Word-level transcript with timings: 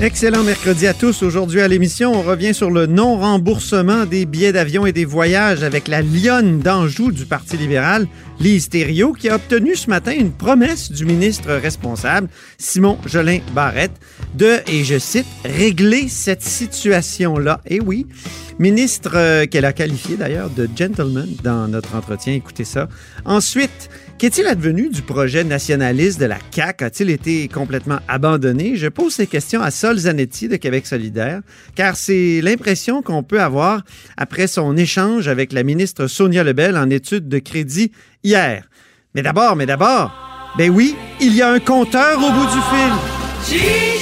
Excellent 0.00 0.44
mercredi 0.44 0.86
à 0.86 0.94
tous. 0.94 1.24
Aujourd'hui 1.24 1.60
à 1.60 1.66
l'émission, 1.66 2.12
on 2.12 2.22
revient 2.22 2.54
sur 2.54 2.70
le 2.70 2.86
non-remboursement 2.86 4.06
des 4.06 4.26
billets 4.26 4.52
d'avion 4.52 4.86
et 4.86 4.92
des 4.92 5.04
voyages 5.04 5.64
avec 5.64 5.88
la 5.88 6.02
lionne 6.02 6.60
d'Anjou 6.60 7.10
du 7.10 7.26
Parti 7.26 7.56
libéral, 7.56 8.06
Lise 8.38 8.68
Thériault, 8.68 9.12
qui 9.12 9.28
a 9.28 9.34
obtenu 9.34 9.74
ce 9.74 9.90
matin 9.90 10.12
une 10.12 10.30
promesse 10.30 10.92
du 10.92 11.04
ministre 11.04 11.52
responsable, 11.52 12.28
Simon 12.58 12.96
Jolin 13.06 13.40
Barrette, 13.56 13.98
de, 14.36 14.58
et 14.68 14.84
je 14.84 15.00
cite, 15.00 15.26
régler 15.44 16.06
cette 16.06 16.42
situation-là. 16.42 17.60
Et 17.66 17.80
oui, 17.80 18.06
ministre 18.60 19.12
euh, 19.16 19.46
qu'elle 19.46 19.64
a 19.64 19.72
qualifié 19.72 20.16
d'ailleurs 20.16 20.50
de 20.50 20.68
gentleman 20.76 21.28
dans 21.42 21.66
notre 21.66 21.96
entretien. 21.96 22.34
Écoutez 22.34 22.64
ça. 22.64 22.88
Ensuite, 23.24 23.90
Qu'est-il 24.18 24.48
advenu 24.48 24.88
du 24.88 25.02
projet 25.02 25.44
nationaliste 25.44 26.18
de 26.18 26.26
la 26.26 26.38
CAQ? 26.50 26.84
A-t-il 26.84 27.10
été 27.10 27.46
complètement 27.46 28.00
abandonné? 28.08 28.74
Je 28.74 28.88
pose 28.88 29.14
ces 29.14 29.28
questions 29.28 29.62
à 29.62 29.70
Sol 29.70 29.96
Zanetti 29.96 30.48
de 30.48 30.56
Québec 30.56 30.88
solidaire, 30.88 31.40
car 31.76 31.94
c'est 31.94 32.40
l'impression 32.40 33.00
qu'on 33.00 33.22
peut 33.22 33.40
avoir 33.40 33.82
après 34.16 34.48
son 34.48 34.76
échange 34.76 35.28
avec 35.28 35.52
la 35.52 35.62
ministre 35.62 36.08
Sonia 36.08 36.42
Lebel 36.42 36.76
en 36.76 36.90
études 36.90 37.28
de 37.28 37.38
crédit 37.38 37.92
hier. 38.24 38.64
Mais 39.14 39.22
d'abord, 39.22 39.54
mais 39.54 39.66
d'abord, 39.66 40.10
ben 40.58 40.68
oui, 40.68 40.96
il 41.20 41.36
y 41.36 41.40
a 41.40 41.52
un 41.52 41.60
compteur 41.60 42.18
au 42.18 42.32
bout 42.32 42.46
du 42.46 43.54
fil. 43.54 43.97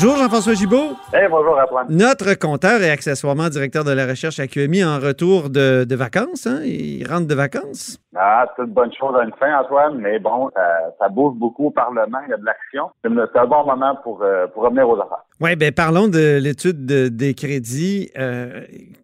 Bonjour 0.00 0.16
Jean-François 0.16 0.54
Gibault. 0.54 0.92
bonjour 1.28 1.58
Antoine. 1.58 1.88
Notre 1.90 2.34
compteur 2.34 2.80
et 2.82 2.88
accessoirement 2.88 3.48
directeur 3.48 3.82
de 3.82 3.90
la 3.90 4.06
recherche 4.06 4.38
à 4.38 4.46
QMI 4.46 4.84
en 4.84 5.00
retour 5.00 5.50
de, 5.50 5.92
vacances. 5.92 6.46
Hein? 6.46 6.60
Il 6.62 7.04
rentre 7.04 7.26
de 7.26 7.34
vacances. 7.34 7.98
Ah, 8.14 8.46
c'est 8.54 8.62
une 8.62 8.70
bonne 8.70 8.92
chose 8.92 9.16
à 9.20 9.24
une 9.24 9.32
fin, 9.32 9.58
Antoine, 9.58 9.98
mais 9.98 10.20
bon, 10.20 10.52
ça, 11.00 11.08
bouge 11.08 11.34
beaucoup 11.34 11.66
au 11.66 11.70
Parlement, 11.72 12.20
il 12.28 12.30
y 12.30 12.32
a 12.32 12.36
de 12.36 12.44
l'action. 12.44 12.90
C'est 13.02 13.40
un 13.40 13.46
bon 13.46 13.66
moment 13.66 13.96
pour, 14.04 14.22
euh, 14.22 14.46
pour 14.46 14.62
revenir 14.62 14.88
aux 14.88 15.00
affaires. 15.00 15.24
Oui, 15.40 15.56
bien 15.56 15.72
parlons 15.72 16.06
de 16.06 16.38
l'étude 16.40 16.86
des 16.86 17.34
crédits. 17.34 18.12
Euh, 18.16 18.60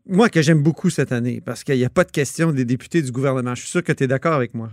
moi, 0.06 0.28
que 0.28 0.42
j'aime 0.42 0.62
beaucoup 0.62 0.90
cette 0.90 1.10
année, 1.10 1.42
parce 1.44 1.64
qu'il 1.64 1.76
n'y 1.76 1.84
a 1.84 1.90
pas 1.90 2.04
de 2.04 2.12
question 2.12 2.52
des 2.52 2.64
députés 2.64 3.02
du 3.02 3.10
gouvernement. 3.10 3.56
Je 3.56 3.62
suis 3.62 3.70
sûr 3.70 3.82
que 3.82 3.90
tu 3.90 4.04
es 4.04 4.06
d'accord 4.06 4.34
avec 4.34 4.54
moi. 4.54 4.68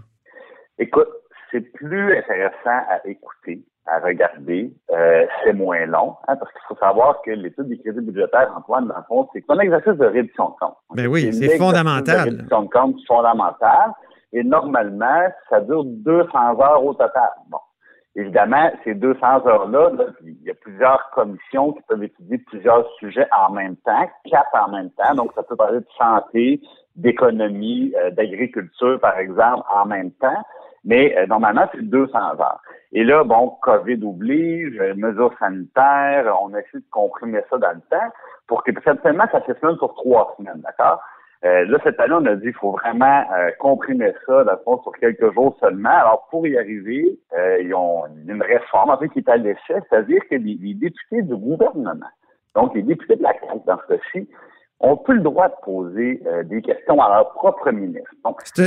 Écoute, 0.78 1.10
c'est 1.52 1.62
plus 1.62 2.16
intéressant 2.16 2.86
à 2.92 3.02
écouter 3.06 3.64
à 3.88 4.00
regarder. 4.00 4.72
Euh, 4.92 5.26
c'est 5.44 5.54
moins 5.54 5.86
long, 5.86 6.16
hein, 6.28 6.36
parce 6.36 6.52
qu'il 6.52 6.62
faut 6.68 6.78
savoir 6.78 7.22
que 7.24 7.32
l'étude 7.32 7.68
des 7.68 7.80
crédits 7.80 8.02
budgétaires, 8.02 8.54
Antoine, 8.56 8.88
dans 8.88 8.98
le 8.98 9.04
fond, 9.08 9.28
c'est 9.34 9.44
un 9.50 9.60
exercice 9.60 9.94
de 9.94 10.06
réduction 10.06 10.50
de 10.50 10.56
compte. 10.60 10.78
Ben 10.96 11.08
oui, 11.08 11.34
c'est 11.34 11.58
fondamental. 11.58 12.26
De 12.26 12.32
réduction 12.36 12.64
de 12.64 12.70
compte 12.70 12.96
fondamental. 13.08 13.92
Et 14.34 14.44
normalement, 14.44 15.28
ça 15.50 15.60
dure 15.62 15.84
200 15.84 16.62
heures 16.62 16.84
au 16.84 16.94
total. 16.94 17.30
Bon. 17.50 17.58
Évidemment, 18.16 18.70
ces 18.84 18.94
200 18.94 19.48
heures-là, 19.48 19.92
il 20.24 20.36
y 20.44 20.50
a 20.50 20.54
plusieurs 20.54 21.10
commissions 21.16 21.74
qui 21.74 21.82
peuvent 21.88 22.04
étudier 22.04 22.38
plusieurs 22.40 22.86
sujets 23.00 23.28
en 23.32 23.54
même 23.54 23.78
temps, 23.78 24.10
quatre 24.30 24.54
en 24.54 24.70
même 24.70 24.90
temps. 24.92 25.16
Donc, 25.16 25.32
ça 25.34 25.44
peut 25.44 25.56
parler 25.56 25.80
de 25.80 25.88
santé, 25.98 26.62
d'économie, 26.98 27.94
euh, 27.98 28.12
d'agriculture, 28.12 29.00
par 29.00 29.18
exemple, 29.18 29.64
en 29.74 29.86
même 29.86 30.12
temps. 30.12 30.44
Mais 30.84 31.16
euh, 31.18 31.28
normalement, 31.28 31.68
c'est 31.74 31.82
200 31.82 32.18
heures. 32.18 32.62
Et 32.92 33.04
là, 33.04 33.24
bon, 33.24 33.56
COVID 33.62 34.04
oblige, 34.04 34.80
euh, 34.80 34.94
mesures 34.96 35.34
sanitaires, 35.40 36.36
on 36.42 36.54
a 36.54 36.60
essayé 36.60 36.80
de 36.80 36.90
comprimer 36.90 37.42
ça 37.50 37.58
dans 37.58 37.72
le 37.72 37.82
temps 37.90 38.10
pour 38.48 38.64
que 38.64 38.72
certainement 38.84 39.26
ça 39.32 39.42
fait 39.42 39.58
semaine 39.60 39.78
sur 39.78 39.94
trois 39.94 40.36
semaines, 40.38 40.62
d'accord? 40.62 41.02
Euh, 41.44 41.66
là, 41.66 41.78
cette 41.84 42.00
année, 42.00 42.14
on 42.14 42.26
a 42.26 42.36
dit 42.36 42.44
qu'il 42.44 42.54
faut 42.54 42.72
vraiment 42.72 43.24
comprimer 43.60 44.14
ça, 44.28 44.44
dans 44.44 44.52
le 44.52 44.58
fond, 44.64 44.82
sur 44.84 44.92
quelques 44.94 45.34
jours 45.34 45.58
seulement. 45.60 45.90
Alors, 45.90 46.28
pour 46.30 46.46
y 46.46 46.56
arriver, 46.56 47.18
ils 47.62 47.74
ont 47.74 48.04
une 48.28 48.44
réforme, 48.44 48.92
en 48.92 48.98
fait, 48.98 49.10
qui 49.10 49.20
est 49.20 49.30
à 49.30 49.38
l'essai, 49.38 49.80
c'est-à-dire 49.90 50.22
que 50.30 50.36
les, 50.36 50.58
les, 50.62 50.74
députés 50.76 51.24
du 51.24 51.36
gouvernement, 51.36 52.06
donc 52.54 52.76
les 52.76 52.84
députés 52.84 53.16
de 53.16 53.24
la 53.24 53.34
CAQ, 53.34 53.62
dans 53.66 53.80
ce 53.88 53.96
cas-ci, 53.96 54.30
ont 54.82 54.98
plus 54.98 55.16
le 55.16 55.24
droit 55.24 55.48
de 55.48 55.54
poser 55.64 56.22
euh, 56.26 56.44
des 56.44 56.62
questions 56.62 57.02
à 57.02 57.10
leur 57.10 57.32
propre 57.34 57.72
ministre. 57.72 58.10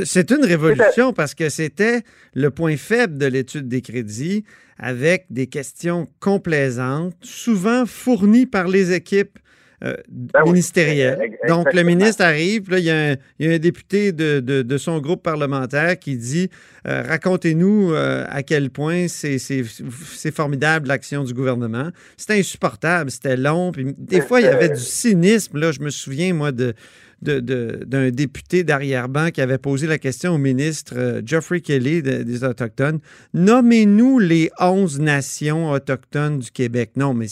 C'est 0.05 0.31
une 0.31 0.45
révolution 0.45 1.13
parce 1.13 1.35
que 1.35 1.49
c'était 1.49 2.03
le 2.35 2.51
point 2.51 2.77
faible 2.77 3.19
de 3.19 3.27
l'étude 3.27 3.69
des 3.69 3.83
crédits 3.83 4.45
avec 4.79 5.27
des 5.31 5.47
questions 5.47 6.07
complaisantes, 6.21 7.15
souvent 7.21 7.87
fournies 7.87 8.47
par 8.47 8.69
les 8.69 8.93
équipes 8.93 9.39
euh, 9.85 9.95
ben 10.09 10.45
ministériel. 10.45 11.19
Donc, 11.47 11.73
le 11.75 11.83
ministre 11.83 12.25
arrive, 12.25 12.71
là, 12.71 12.79
il, 12.79 12.85
y 12.85 12.91
a 12.91 13.17
un, 13.53 13.59
député 13.59 14.13
de, 14.13 14.79
son 14.79 14.99
groupe 15.01 15.23
parlementaire 15.23 15.99
qui 15.99 16.17
dit 16.17 16.49
euh, 16.87 17.03
Racontez-nous 17.07 17.93
euh, 17.93 18.25
à 18.29 18.43
quel 18.43 18.71
point 18.71 19.07
c'est 19.09 20.31
formidable 20.35 20.89
l'action 20.89 21.23
du 21.25 21.35
gouvernement. 21.35 21.91
C'était 22.17 22.39
insupportable, 22.39 23.11
c'était 23.11 23.37
long. 23.37 23.73
Puis, 23.73 23.95
des 23.99 24.21
fois, 24.23 24.41
il 24.41 24.45
y 24.45 24.49
avait 24.49 24.71
du 24.71 24.81
cynisme. 24.81 25.59
Là, 25.59 25.73
je 25.73 25.81
me 25.81 25.91
souviens, 25.91 26.33
moi, 26.33 26.53
de 26.53 26.75
d'un 27.23 28.11
député 28.11 28.65
d'arrière-ban 28.65 29.31
qui 29.31 29.41
avait 29.41 29.57
posé 29.57 29.87
la 29.87 29.97
question 29.97 30.35
au 30.35 30.39
ministre 30.39 31.23
Geoffrey 31.25 31.63
Kelly 31.63 32.03
des 32.03 32.45
Autochtones. 32.45 32.99
Nommez-nous 33.33 34.19
les 34.19 34.51
11 34.61 35.01
nations 35.01 35.71
autochtones 35.71 36.41
du 36.41 36.51
Québec. 36.51 36.91
Non, 36.97 37.15
mais 37.15 37.29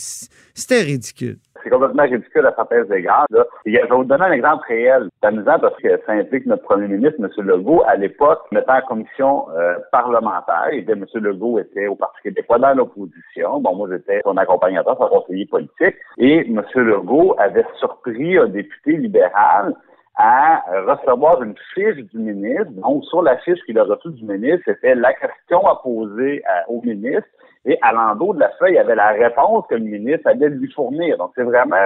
c'était 0.54 0.80
ridicule 0.80 1.36
c'est 1.62 1.70
complètement 1.70 2.02
ridicule 2.02 2.46
à 2.46 2.54
certains 2.54 2.84
égards. 2.94 3.26
Là. 3.30 3.44
je 3.64 3.72
vais 3.72 3.86
vous 3.88 4.04
donner 4.04 4.24
un 4.24 4.32
exemple 4.32 4.64
réel. 4.68 5.08
C'est 5.20 5.28
amusant 5.28 5.58
parce 5.58 5.76
que 5.76 5.88
ça 6.06 6.12
implique 6.12 6.46
notre 6.46 6.62
premier 6.62 6.88
ministre, 6.88 7.18
M. 7.20 7.28
Legault, 7.44 7.82
à 7.86 7.96
l'époque, 7.96 8.40
mettant 8.50 8.76
en 8.76 8.82
commission 8.82 9.46
euh, 9.50 9.74
parlementaire. 9.90 10.68
Et 10.72 10.84
M. 10.88 11.04
Legault 11.14 11.58
était 11.58 11.86
au 11.86 11.94
Parti 11.94 12.22
québécois 12.22 12.58
dans 12.58 12.74
l'opposition. 12.74 13.60
Bon, 13.60 13.74
moi, 13.74 13.88
j'étais 13.90 14.20
son 14.24 14.36
accompagnateur, 14.36 14.96
son 14.98 15.08
conseiller 15.08 15.46
politique. 15.46 15.96
Et 16.18 16.46
M. 16.48 16.62
Legault 16.74 17.34
avait 17.38 17.66
surpris 17.78 18.38
un 18.38 18.48
député 18.48 18.96
libéral 18.96 19.74
à 20.16 20.62
recevoir 20.86 21.42
une 21.42 21.54
fiche 21.74 22.04
du 22.12 22.18
ministre. 22.18 22.70
Donc, 22.82 23.04
sur 23.04 23.22
la 23.22 23.38
fiche 23.38 23.60
qu'il 23.64 23.78
a 23.78 23.84
reçue 23.84 24.10
du 24.10 24.24
ministre, 24.24 24.62
c'était 24.66 24.94
la 24.94 25.14
question 25.14 25.66
à 25.66 25.76
poser 25.82 26.42
au 26.68 26.82
ministre. 26.82 27.28
Et 27.64 27.78
à 27.80 27.92
l'endos 27.92 28.34
de 28.34 28.40
la 28.40 28.50
feuille, 28.58 28.72
il 28.72 28.76
y 28.76 28.78
avait 28.78 28.94
la 28.94 29.10
réponse 29.12 29.64
que 29.68 29.76
le 29.76 29.82
ministre 29.82 30.28
allait 30.28 30.48
lui 30.48 30.70
fournir. 30.72 31.16
Donc, 31.18 31.32
c'est 31.36 31.44
vraiment 31.44 31.76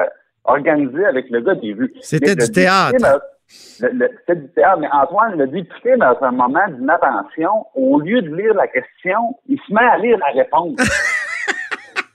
organisé 0.45 1.05
avec 1.05 1.29
le 1.31 1.41
gars 1.41 1.55
des 1.55 1.75
vues. 1.75 1.93
C'était 2.01 2.35
du 2.35 2.51
théâtre. 2.51 3.21
C'était 3.47 4.37
du 4.37 4.49
théâtre, 4.49 4.79
mais 4.81 4.89
Antoine, 4.93 5.37
le 5.37 5.47
député, 5.47 5.97
dans 5.97 6.17
un 6.21 6.33
moment 6.33 6.67
d'inattention, 6.69 7.67
au 7.75 8.01
lieu 8.01 8.23
de 8.23 8.35
lire 8.35 8.55
la 8.55 8.67
question, 8.67 9.37
il 9.49 9.59
se 9.61 9.73
met 9.73 9.85
à 9.85 9.99
lire 9.99 10.19
la 10.19 10.43
réponse. 10.43 10.77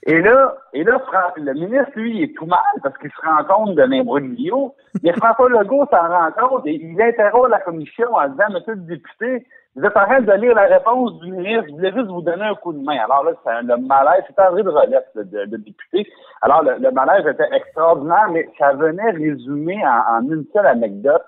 Et 0.04 0.20
là, 0.20 0.56
et 0.72 0.82
là, 0.82 1.00
le 1.36 1.52
ministre, 1.54 1.92
lui, 1.94 2.16
il 2.16 2.22
est 2.24 2.36
tout 2.36 2.46
mal 2.46 2.58
parce 2.82 2.98
qu'il 2.98 3.10
se 3.10 3.20
rend 3.24 3.44
compte 3.44 3.76
de 3.76 3.82
l'imbroglio. 3.82 4.74
Mais 5.02 5.12
François 5.12 5.48
Legault 5.48 5.86
s'en 5.90 6.08
rend 6.08 6.32
compte 6.32 6.66
et 6.66 6.74
il 6.74 7.00
interroge 7.00 7.50
la 7.50 7.60
commission 7.60 8.12
en 8.12 8.28
disant, 8.28 8.50
Monsieur 8.50 8.74
le 8.74 8.80
député, 8.80 9.46
vous 9.76 9.84
êtes 9.84 9.96
en 9.96 10.04
train 10.04 10.20
de 10.20 10.32
lire 10.32 10.54
la 10.56 10.66
réponse 10.66 11.18
du 11.20 11.30
ministre, 11.30 11.66
je 11.68 11.74
voulais 11.74 11.92
juste 11.92 12.08
vous 12.08 12.20
donner 12.20 12.44
un 12.44 12.54
coup 12.56 12.72
de 12.72 12.82
main. 12.82 12.98
Alors 13.04 13.24
là, 13.24 13.32
c'est 13.44 13.62
le 13.62 13.76
malaise, 13.76 14.24
c'est 14.26 14.42
André 14.42 14.64
de 14.64 14.70
Relette, 14.70 15.08
de, 15.14 15.44
de, 15.46 15.56
député. 15.56 16.06
Alors, 16.42 16.62
le, 16.62 16.90
malaise 16.90 17.26
était 17.26 17.48
extraordinaire, 17.54 18.28
mais 18.32 18.48
ça 18.58 18.72
venait 18.72 19.10
résumer 19.12 19.80
en, 19.86 20.18
en 20.18 20.22
une 20.30 20.44
seule 20.52 20.66
anecdote 20.66 21.22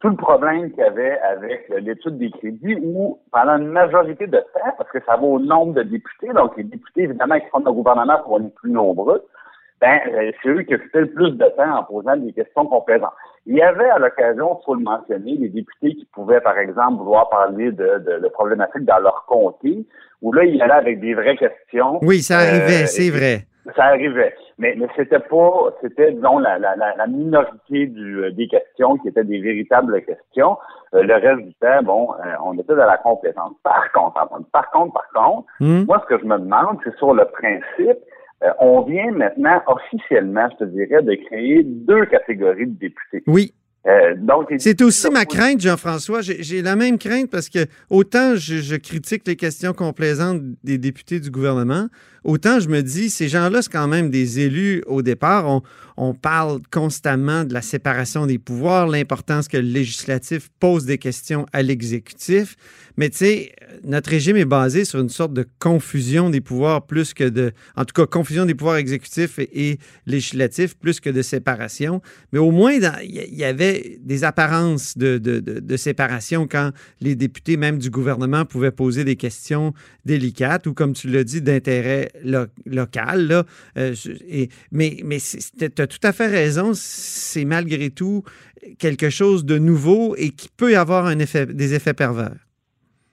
tout 0.00 0.08
le 0.08 0.16
problème 0.16 0.70
qu'il 0.70 0.80
y 0.80 0.86
avait 0.86 1.18
avec 1.18 1.70
l'étude 1.80 2.16
des 2.18 2.30
crédits 2.30 2.76
où, 2.82 3.18
pendant 3.30 3.58
une 3.58 3.68
majorité 3.68 4.26
de 4.26 4.38
temps, 4.38 4.74
parce 4.78 4.90
que 4.90 4.98
ça 5.04 5.16
va 5.16 5.22
au 5.22 5.38
nombre 5.38 5.74
de 5.74 5.82
députés, 5.82 6.32
donc 6.34 6.56
les 6.56 6.64
députés, 6.64 7.02
évidemment, 7.02 7.38
qui 7.38 7.46
font 7.48 7.62
le 7.64 7.72
gouvernement 7.72 8.16
seront 8.18 8.38
les 8.38 8.48
plus 8.48 8.70
nombreux, 8.70 9.22
ben, 9.80 9.98
euh, 10.12 10.30
c'est 10.42 10.48
eux 10.48 10.62
qui 10.62 10.74
occupaient 10.74 11.00
le 11.00 11.10
plus 11.10 11.30
de 11.32 11.44
temps 11.56 11.78
en 11.78 11.84
posant 11.84 12.16
des 12.16 12.32
questions 12.32 12.66
complaisantes. 12.66 13.12
Il 13.46 13.56
y 13.56 13.62
avait 13.62 13.88
à 13.88 13.98
l'occasion, 13.98 14.58
il 14.60 14.64
faut 14.64 14.74
le 14.74 14.82
mentionner, 14.82 15.36
des 15.38 15.48
députés 15.48 15.94
qui 15.94 16.06
pouvaient, 16.12 16.40
par 16.40 16.58
exemple, 16.58 16.98
vouloir 16.98 17.28
parler 17.30 17.72
de, 17.72 17.98
de, 18.22 18.28
problématiques 18.28 18.84
dans 18.84 18.98
leur 18.98 19.24
comté, 19.26 19.86
où 20.22 20.32
là, 20.32 20.44
il 20.44 20.56
y 20.56 20.62
allait 20.62 20.72
avec 20.74 21.00
des 21.00 21.14
vraies 21.14 21.36
questions. 21.36 21.98
Oui, 22.02 22.20
ça 22.20 22.38
arrivait, 22.38 22.84
euh, 22.84 22.86
c'est 22.86 23.10
vrai. 23.10 23.46
Ça 23.76 23.84
arrivait. 23.84 24.34
Mais, 24.58 24.74
mais 24.78 24.86
c'était 24.96 25.18
pas, 25.18 25.74
c'était, 25.82 26.12
disons, 26.12 26.38
la, 26.38 26.58
la, 26.58 26.76
la, 26.76 27.06
minorité 27.06 27.86
du, 27.86 28.24
euh, 28.24 28.30
des 28.30 28.48
questions 28.48 28.96
qui 28.96 29.08
étaient 29.08 29.24
des 29.24 29.40
véritables 29.40 30.02
questions. 30.02 30.56
Euh, 30.94 31.02
le 31.02 31.14
reste 31.14 31.46
du 31.46 31.54
temps, 31.54 31.82
bon, 31.82 32.12
euh, 32.14 32.34
on 32.44 32.54
était 32.54 32.74
dans 32.74 32.86
la 32.86 32.96
compétence. 32.98 33.52
Par 33.62 33.92
contre, 33.92 34.14
par 34.52 34.70
contre, 34.70 34.92
par 34.92 35.10
contre, 35.12 35.46
hmm. 35.60 35.84
moi, 35.86 36.02
ce 36.02 36.14
que 36.14 36.20
je 36.20 36.26
me 36.26 36.38
demande, 36.38 36.78
c'est 36.84 36.96
sur 36.96 37.14
le 37.14 37.24
principe, 37.26 37.98
on 38.58 38.80
vient 38.82 39.10
maintenant 39.10 39.60
officiellement, 39.66 40.48
je 40.52 40.64
te 40.64 40.70
dirais, 40.70 41.02
de 41.02 41.14
créer 41.26 41.62
deux 41.62 42.06
catégories 42.06 42.66
de 42.66 42.78
députés. 42.78 43.22
Oui. 43.26 43.52
Euh, 43.86 44.14
c'est 44.58 44.82
aussi 44.82 45.08
ma 45.08 45.24
crainte, 45.24 45.60
Jean-François. 45.60 46.20
J'ai 46.20 46.60
la 46.60 46.76
même 46.76 46.98
crainte 46.98 47.30
parce 47.30 47.48
que 47.48 47.60
autant 47.88 48.36
je, 48.36 48.76
critique 48.76 49.22
les 49.26 49.36
questions 49.36 49.72
complaisantes 49.72 50.42
des 50.62 50.76
députés 50.76 51.18
du 51.18 51.30
gouvernement, 51.30 51.88
autant 52.22 52.60
je 52.60 52.68
me 52.68 52.82
dis, 52.82 53.08
ces 53.08 53.28
gens-là, 53.28 53.62
c'est 53.62 53.72
quand 53.72 53.88
même 53.88 54.10
des 54.10 54.40
élus 54.40 54.82
au 54.86 55.00
départ. 55.00 55.46
On, 55.48 55.62
on, 56.00 56.14
parle 56.14 56.60
constamment 56.70 57.44
de 57.44 57.54
la 57.54 57.62
séparation 57.62 58.26
des 58.26 58.38
pouvoirs, 58.38 58.86
l'importance 58.86 59.48
que 59.48 59.56
le 59.56 59.62
législatif 59.62 60.48
pose 60.58 60.84
des 60.84 60.98
questions 60.98 61.46
à 61.52 61.62
l'exécutif. 61.62 62.56
Mais 62.96 63.08
tu 63.08 63.18
sais, 63.18 63.52
notre 63.84 64.10
régime 64.10 64.36
est 64.36 64.44
basé 64.44 64.84
sur 64.84 65.00
une 65.00 65.08
sorte 65.08 65.32
de 65.32 65.46
confusion 65.58 66.28
des 66.28 66.40
pouvoirs 66.40 66.86
plus 66.86 67.14
que 67.14 67.24
de, 67.24 67.52
en 67.76 67.84
tout 67.84 67.94
cas, 67.94 68.06
confusion 68.06 68.44
des 68.44 68.54
pouvoirs 68.54 68.76
exécutifs 68.76 69.38
et, 69.38 69.78
législatifs 70.06 70.76
plus 70.76 71.00
que 71.00 71.10
de 71.10 71.22
séparation. 71.22 72.02
Mais 72.32 72.38
au 72.38 72.50
moins, 72.50 72.72
il 72.72 73.34
y 73.34 73.44
avait 73.44 73.98
des 74.02 74.24
apparences 74.24 74.98
de, 74.98 75.76
séparation 75.76 76.46
quand 76.46 76.72
les 77.00 77.14
députés, 77.14 77.56
même 77.56 77.78
du 77.78 77.90
gouvernement, 77.90 78.44
pouvaient 78.44 78.70
poser 78.70 79.04
des 79.04 79.16
questions 79.16 79.72
délicates 80.04 80.66
ou, 80.66 80.74
comme 80.74 80.92
tu 80.92 81.08
l'as 81.08 81.24
dit, 81.24 81.40
d'intérêt 81.40 82.10
local. 82.66 83.28
Là. 83.28 83.46
Euh, 83.78 83.94
mais 84.72 85.00
mais 85.04 85.18
tu 85.18 85.89
tout 85.90 86.06
à 86.06 86.12
fait 86.12 86.28
raison, 86.28 86.70
c'est 86.72 87.44
malgré 87.44 87.90
tout 87.90 88.22
quelque 88.78 89.10
chose 89.10 89.44
de 89.44 89.58
nouveau 89.58 90.14
et 90.16 90.30
qui 90.30 90.48
peut 90.48 90.76
avoir 90.76 91.06
un 91.06 91.18
effet, 91.18 91.46
des 91.46 91.74
effets 91.74 91.94
pervers. 91.94 92.36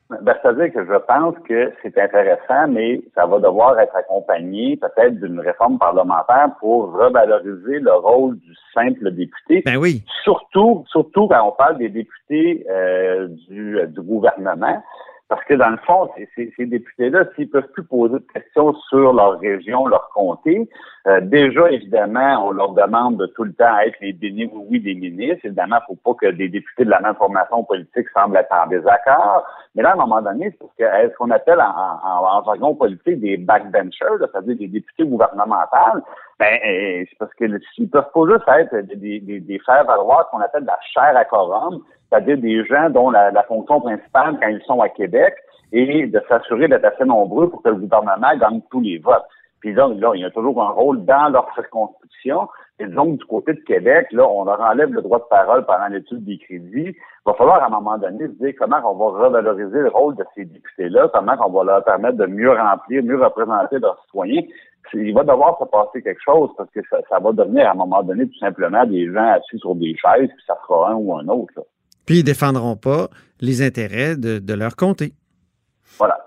Ben, 0.09 0.33
C'est-à-dire 0.41 0.71
que 0.71 0.85
je 0.85 0.97
pense 1.06 1.35
que 1.50 1.74
c'est 1.81 1.97
intéressant, 1.97 2.69
mais 2.69 3.01
ça 3.13 3.25
va 3.25 3.39
devoir 3.39 3.77
être 3.79 3.95
accompagné 3.95 4.77
peut-être 4.77 5.19
d'une 5.19 5.41
réforme 5.41 5.77
parlementaire 5.77 6.51
pour 6.62 6.94
revaloriser 6.94 7.79
le 7.79 7.94
rôle 7.94 8.38
du 8.38 8.53
simple 8.74 9.12
député. 9.12 9.63
Ben 9.65 9.75
oui. 9.75 10.03
Surtout, 10.23 10.85
surtout 10.88 11.27
quand 11.27 11.45
on 11.45 11.51
parle 11.51 11.77
des 11.77 11.89
députés 11.89 12.65
euh, 12.69 13.27
du, 13.50 13.80
du 13.88 14.01
gouvernement. 14.01 14.81
Parce 15.30 15.44
que 15.44 15.56
dans 15.56 15.71
le 15.71 15.77
fond, 15.85 16.09
ces, 16.15 16.53
ces 16.56 16.65
députés-là, 16.65 17.25
s'ils 17.35 17.50
peuvent 17.50 17.69
plus 17.73 17.83
poser 17.83 18.13
de 18.13 18.27
questions 18.33 18.73
sur 18.88 19.12
leur 19.12 19.38
région, 19.39 19.85
leur 19.88 20.09
comté, 20.13 20.69
euh, 21.07 21.21
déjà, 21.21 21.71
évidemment, 21.71 22.48
on 22.48 22.51
leur 22.51 22.74
demande 22.74 23.18
de 23.18 23.27
tout 23.27 23.45
le 23.45 23.54
temps 23.54 23.77
être 23.80 23.95
les 24.01 24.12
bénis 24.12 24.51
oui 24.54 24.81
des 24.81 24.94
ministres. 24.94 25.45
Évidemment, 25.45 25.77
il 25.88 25.94
ne 25.94 25.95
faut 25.95 26.13
pas 26.13 26.27
que 26.27 26.31
des 26.33 26.50
députés 26.50 26.83
de 26.83 26.89
la 26.89 27.00
même 27.00 27.15
formation 27.15 27.63
politique 27.63 28.09
semblent 28.13 28.36
être 28.36 28.51
en 28.51 28.68
désaccord. 28.68 29.45
Mais 29.74 29.83
là, 29.83 29.92
à 29.92 29.94
un 29.94 29.98
moment 29.98 30.21
donné, 30.21 30.54
c'est 30.59 30.68
que 30.83 31.09
ce 31.09 31.15
qu'on 31.18 31.31
appelle 31.31 31.62
en, 31.62 32.44
jargon 32.44 32.75
politique 32.75 33.21
des 33.21 33.38
backbenchers, 33.38 34.19
c'est-à-dire 34.19 34.57
des 34.57 34.68
députés 34.68 35.06
gouvernementaux, 35.06 36.04
ben, 36.39 36.59
euh, 36.65 37.06
c'est 37.09 37.18
parce 37.18 37.33
que 37.36 37.45
s'ils 37.74 37.89
peuvent 37.89 38.12
pas 38.13 38.21
juste 38.30 38.48
être 38.48 38.75
des, 38.95 39.19
des, 39.19 39.39
des 39.39 39.59
faire 39.59 39.86
valoir 39.86 40.30
qu'on 40.30 40.39
appelle 40.42 40.63
de 40.63 40.68
la 40.68 40.80
chair 40.94 41.15
à 41.15 41.24
quorum, 41.24 41.83
c'est-à-dire 42.09 42.38
des 42.38 42.65
gens 42.65 42.89
dont 42.89 43.12
la, 43.12 43.44
fonction 43.44 43.80
principale, 43.80 44.38
quand 44.42 44.48
ils 44.48 44.62
sont 44.63 44.81
à 44.81 44.89
Québec, 44.89 45.36
est 45.71 46.07
de 46.07 46.21
s'assurer 46.27 46.68
d'être 46.68 46.86
assez 46.86 47.06
nombreux 47.06 47.50
pour 47.50 47.62
que 47.62 47.69
le 47.69 47.75
gouvernement 47.75 48.36
gagne 48.38 48.62
tous 48.69 48.81
les 48.81 48.98
votes. 48.98 49.25
Puis 49.59 49.74
là, 49.74 49.88
là, 49.88 50.12
il 50.15 50.21
y 50.21 50.25
a 50.25 50.31
toujours 50.31 50.62
un 50.62 50.69
rôle 50.69 51.04
dans 51.06 51.30
leur 51.30 51.51
circonscription. 51.56 52.48
Et 52.80 52.86
donc, 52.86 53.18
du 53.18 53.25
côté 53.25 53.54
de 53.54 53.62
Québec, 53.62 54.07
là, 54.12 54.27
on 54.27 54.45
leur 54.45 54.62
enlève 54.62 54.94
le 54.94 55.01
droit 55.01 55.18
de 55.18 55.25
parole 55.30 55.65
pendant 55.65 55.88
l'étude 55.88 56.24
des 56.24 56.38
crédits. 56.38 56.95
Il 56.95 56.95
va 57.25 57.33
falloir, 57.33 57.63
à 57.63 57.65
un 57.65 57.69
moment 57.69 57.98
donné, 57.98 58.27
se 58.27 58.33
dire 58.33 58.54
comment 58.57 58.77
on 58.86 58.95
va 58.95 59.25
revaloriser 59.25 59.80
le 59.80 59.89
rôle 59.89 60.15
de 60.15 60.24
ces 60.36 60.45
députés-là, 60.45 61.09
comment 61.13 61.33
on 61.44 61.51
va 61.51 61.63
leur 61.63 61.83
permettre 61.83 62.18
de 62.18 62.27
mieux 62.27 62.51
remplir, 62.51 63.04
mieux 63.04 63.21
représenter 63.21 63.80
leurs 63.80 64.00
citoyens. 64.04 64.44
Il 64.94 65.13
va 65.13 65.24
devoir 65.24 65.57
se 65.59 65.65
passer 65.65 66.01
quelque 66.01 66.21
chose 66.24 66.50
parce 66.56 66.69
que 66.71 66.80
ça, 66.89 67.19
va 67.19 67.31
devenir, 67.31 67.68
à 67.68 67.71
un 67.71 67.75
moment 67.75 68.04
donné, 68.04 68.27
tout 68.27 68.39
simplement 68.39 68.86
des 68.86 69.12
gens 69.12 69.33
assis 69.33 69.57
sur 69.57 69.75
des 69.75 69.95
chaises, 69.95 70.30
puis 70.30 70.44
ça 70.45 70.57
fera 70.65 70.92
un 70.92 70.95
ou 70.95 71.18
un 71.18 71.27
autre. 71.27 71.51
Là. 71.57 71.63
Puis 72.06 72.19
ils 72.19 72.21
ne 72.21 72.25
défendront 72.25 72.77
pas 72.77 73.09
les 73.42 73.62
intérêts 73.62 74.15
de, 74.15 74.54
leur 74.54 74.75
comté. 74.75 75.13
Voilà. 75.98 76.18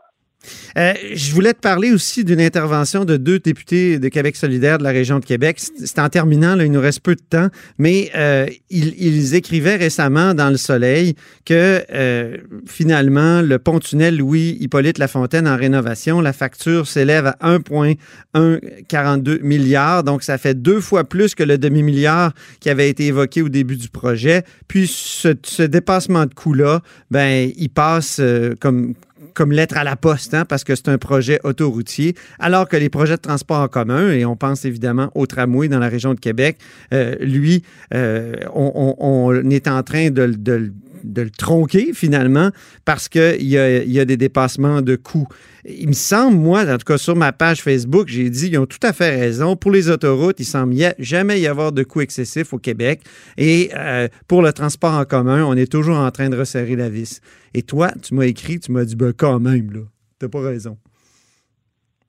Euh, 0.78 0.94
je 1.14 1.32
voulais 1.32 1.52
te 1.52 1.60
parler 1.60 1.92
aussi 1.92 2.24
d'une 2.24 2.40
intervention 2.40 3.04
de 3.04 3.16
deux 3.16 3.38
députés 3.38 3.98
de 3.98 4.08
Québec 4.08 4.36
solidaire 4.36 4.78
de 4.78 4.84
la 4.84 4.90
région 4.90 5.18
de 5.18 5.24
Québec. 5.24 5.60
C'est 5.60 5.98
en 5.98 6.08
terminant, 6.08 6.58
il 6.58 6.72
nous 6.72 6.80
reste 6.80 7.00
peu 7.00 7.14
de 7.14 7.20
temps, 7.20 7.48
mais 7.78 8.10
euh, 8.14 8.46
ils, 8.70 9.34
écrivaient 9.34 9.76
récemment 9.76 10.34
dans 10.34 10.48
Le 10.50 10.56
Soleil 10.56 11.14
que 11.44 11.84
euh, 11.92 12.38
finalement, 12.66 13.42
le 13.42 13.58
pont-tunnel 13.58 14.16
Louis-Hippolyte 14.16 14.98
Lafontaine 14.98 15.46
en 15.46 15.56
rénovation, 15.56 16.20
la 16.20 16.32
facture 16.32 16.86
s'élève 16.86 17.26
à 17.26 17.36
1,142 17.42 19.38
milliards, 19.42 20.04
donc 20.04 20.22
ça 20.22 20.38
fait 20.38 20.54
deux 20.60 20.80
fois 20.80 21.04
plus 21.04 21.34
que 21.34 21.42
le 21.42 21.58
demi-milliard 21.58 22.32
qui 22.60 22.70
avait 22.70 22.88
été 22.88 23.06
évoqué 23.06 23.42
au 23.42 23.48
début 23.48 23.76
du 23.76 23.88
projet. 23.88 24.44
Puis 24.68 24.86
ce, 24.88 25.62
dépassement 25.62 26.26
de 26.26 26.34
coût-là, 26.34 26.80
ben, 27.10 27.50
il 27.56 27.68
passe 27.68 28.20
comme 28.60 28.94
comme 29.34 29.52
lettre 29.52 29.76
à 29.76 29.84
la 29.84 29.96
poste, 29.96 30.34
hein, 30.34 30.44
parce 30.44 30.64
que 30.64 30.74
c'est 30.74 30.88
un 30.88 30.98
projet 30.98 31.40
autoroutier, 31.44 32.14
alors 32.38 32.68
que 32.68 32.76
les 32.76 32.88
projets 32.88 33.16
de 33.16 33.20
transport 33.20 33.60
en 33.60 33.68
commun, 33.68 34.10
et 34.10 34.24
on 34.24 34.36
pense 34.36 34.64
évidemment 34.64 35.10
au 35.14 35.26
tramway 35.26 35.68
dans 35.68 35.78
la 35.78 35.88
région 35.88 36.14
de 36.14 36.20
Québec, 36.20 36.58
euh, 36.92 37.14
lui, 37.20 37.62
euh, 37.94 38.34
on, 38.54 39.50
est 39.50 39.68
en 39.68 39.82
train 39.82 40.10
de, 40.10 40.72
le 41.04 41.30
tronquer 41.30 41.92
finalement 41.92 42.50
parce 42.84 43.08
qu'il 43.08 43.46
y 43.46 43.58
a, 43.58 43.82
y 43.82 44.00
a 44.00 44.04
des 44.04 44.16
dépassements 44.16 44.82
de 44.82 44.96
coûts. 44.96 45.28
Il 45.64 45.88
me 45.88 45.92
semble, 45.92 46.36
moi, 46.36 46.62
en 46.62 46.78
tout 46.78 46.84
cas 46.86 46.98
sur 46.98 47.16
ma 47.16 47.32
page 47.32 47.62
Facebook, 47.62 48.08
j'ai 48.08 48.30
dit, 48.30 48.48
ils 48.48 48.58
ont 48.58 48.66
tout 48.66 48.78
à 48.82 48.92
fait 48.92 49.10
raison. 49.10 49.56
Pour 49.56 49.70
les 49.70 49.90
autoroutes, 49.90 50.40
il 50.40 50.44
semble 50.44 50.74
jamais 50.98 51.40
y 51.40 51.46
avoir 51.46 51.72
de 51.72 51.82
coûts 51.82 52.00
excessifs 52.00 52.52
au 52.52 52.58
Québec. 52.58 53.02
Et 53.36 53.70
euh, 53.76 54.08
pour 54.26 54.42
le 54.42 54.52
transport 54.52 54.94
en 54.94 55.04
commun, 55.04 55.44
on 55.44 55.54
est 55.54 55.70
toujours 55.70 55.98
en 55.98 56.10
train 56.10 56.30
de 56.30 56.38
resserrer 56.38 56.76
la 56.76 56.88
vis. 56.88 57.20
Et 57.54 57.62
toi, 57.62 57.90
tu 58.02 58.14
m'as 58.14 58.24
écrit, 58.24 58.58
tu 58.58 58.72
m'as 58.72 58.84
dit, 58.84 58.96
ben 58.96 59.12
quand 59.12 59.38
même, 59.40 59.70
là, 59.72 59.80
t'as 60.18 60.28
pas 60.28 60.40
raison. 60.40 60.78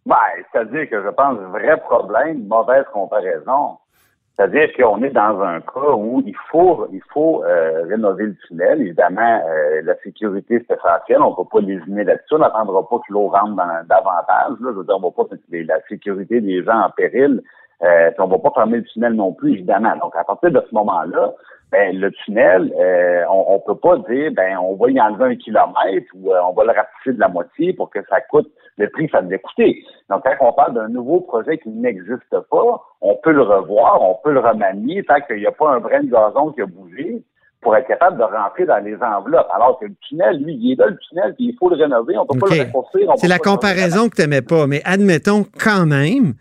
Ben, 0.06 0.16
c'est-à-dire 0.52 0.90
que 0.90 1.04
je 1.04 1.10
pense 1.10 1.38
vrai 1.52 1.80
problème, 1.82 2.48
mauvaise 2.48 2.86
comparaison. 2.92 3.78
C'est-à-dire 4.36 4.70
qu'on 4.76 5.04
est 5.04 5.12
dans 5.12 5.42
un 5.42 5.60
cas 5.62 5.94
où 5.94 6.24
il 6.26 6.36
faut 6.50 6.88
il 6.92 7.02
faut 7.14 7.44
euh, 7.44 7.84
rénover 7.88 8.26
le 8.26 8.36
tunnel. 8.48 8.82
Évidemment, 8.82 9.42
euh, 9.46 9.82
la 9.84 9.96
sécurité, 9.98 10.64
c'est 10.68 10.76
essentiel. 10.76 11.22
On 11.22 11.32
ne 11.32 11.36
peut 11.36 11.50
pas 11.52 11.60
lésiner 11.60 12.04
là-dessus. 12.04 12.36
On 12.36 12.40
n'attendra 12.40 12.88
pas 12.88 12.98
que 13.00 13.14
l'eau 13.14 13.28
rentre 13.28 13.56
dans, 13.56 13.88
davantage. 13.88 14.58
Là. 14.62 14.70
Je 14.72 14.78
veux 14.78 14.84
dire, 14.84 14.96
on 14.96 15.00
ne 15.00 15.06
va 15.06 15.12
pas 15.12 15.24
mettre 15.52 15.68
la 15.68 15.82
sécurité 15.88 16.42
des 16.42 16.64
gens 16.64 16.80
en 16.80 16.90
péril. 16.90 17.42
Euh, 17.84 18.12
on 18.20 18.28
ne 18.28 18.32
va 18.32 18.40
pas 18.40 18.52
fermer 18.56 18.78
le 18.78 18.84
tunnel 18.86 19.14
non 19.14 19.34
plus, 19.34 19.54
évidemment. 19.54 19.96
Donc, 19.98 20.16
à 20.16 20.24
partir 20.24 20.52
de 20.52 20.64
ce 20.68 20.74
moment-là, 20.74 21.34
ben, 21.72 21.98
le 21.98 22.12
tunnel, 22.12 22.74
euh, 22.80 23.24
on, 23.30 23.56
ne 23.56 23.66
peut 23.66 23.80
pas 23.80 23.98
dire, 24.10 24.32
ben, 24.32 24.58
on 24.58 24.76
va 24.76 24.92
y 24.92 25.00
enlever 25.00 25.26
un 25.26 25.36
kilomètre 25.36 26.08
ou 26.16 26.32
on 26.32 26.54
va 26.54 26.64
le 26.64 26.72
rapetisser 26.72 27.14
de 27.14 27.20
la 27.20 27.28
moitié 27.28 27.74
pour 27.74 27.90
que 27.90 28.00
ça 28.10 28.22
coûte 28.22 28.52
le 28.78 28.90
prix 28.90 29.10
ça 29.12 29.22
devait 29.22 29.40
coûter. 29.40 29.84
Donc, 30.12 30.24
quand 30.26 30.48
on 30.50 30.52
parle 30.52 30.74
d'un 30.74 30.90
nouveau 30.90 31.22
projet 31.22 31.58
qui 31.58 31.70
n'existe 31.70 32.38
pas, 32.50 32.84
on 33.00 33.16
peut 33.24 33.32
le 33.32 33.44
revoir, 33.44 34.02
on 34.02 34.18
peut 34.22 34.34
le 34.34 34.42
remanier 34.42 35.04
tant 35.06 35.22
qu'il 35.26 35.38
n'y 35.38 35.46
a 35.46 35.54
pas 35.54 35.72
un 35.72 35.80
brin 35.80 36.04
de 36.04 36.12
gazon 36.12 36.52
qui 36.52 36.62
a 36.62 36.66
bougé 36.66 37.24
pour 37.62 37.78
être 37.78 37.88
capable 37.88 38.18
de 38.18 38.24
rentrer 38.24 38.66
dans 38.66 38.84
les 38.84 38.98
enveloppes. 39.02 39.48
Alors 39.56 39.80
que 39.80 39.86
le 39.86 39.94
tunnel, 40.02 40.44
lui, 40.44 40.58
il 40.60 40.74
est 40.74 40.76
là, 40.76 40.88
le 40.88 40.98
tunnel, 40.98 41.34
puis 41.36 41.46
il 41.46 41.56
faut 41.58 41.70
le 41.70 41.78
rénover, 41.78 42.18
on 42.18 42.24
ne 42.24 42.28
peut 42.28 42.46
pas 42.46 42.56
le 42.56 42.64
reconstruire. 42.64 43.12
C'est 43.16 43.30
la 43.30 43.40
comparaison 43.40 44.10
que 44.10 44.16
tu 44.16 44.22
n'aimais 44.22 44.42
pas, 44.42 44.68
mais 44.68 44.82
admettons 44.84 45.46
quand 45.64 45.86
même 45.86 46.34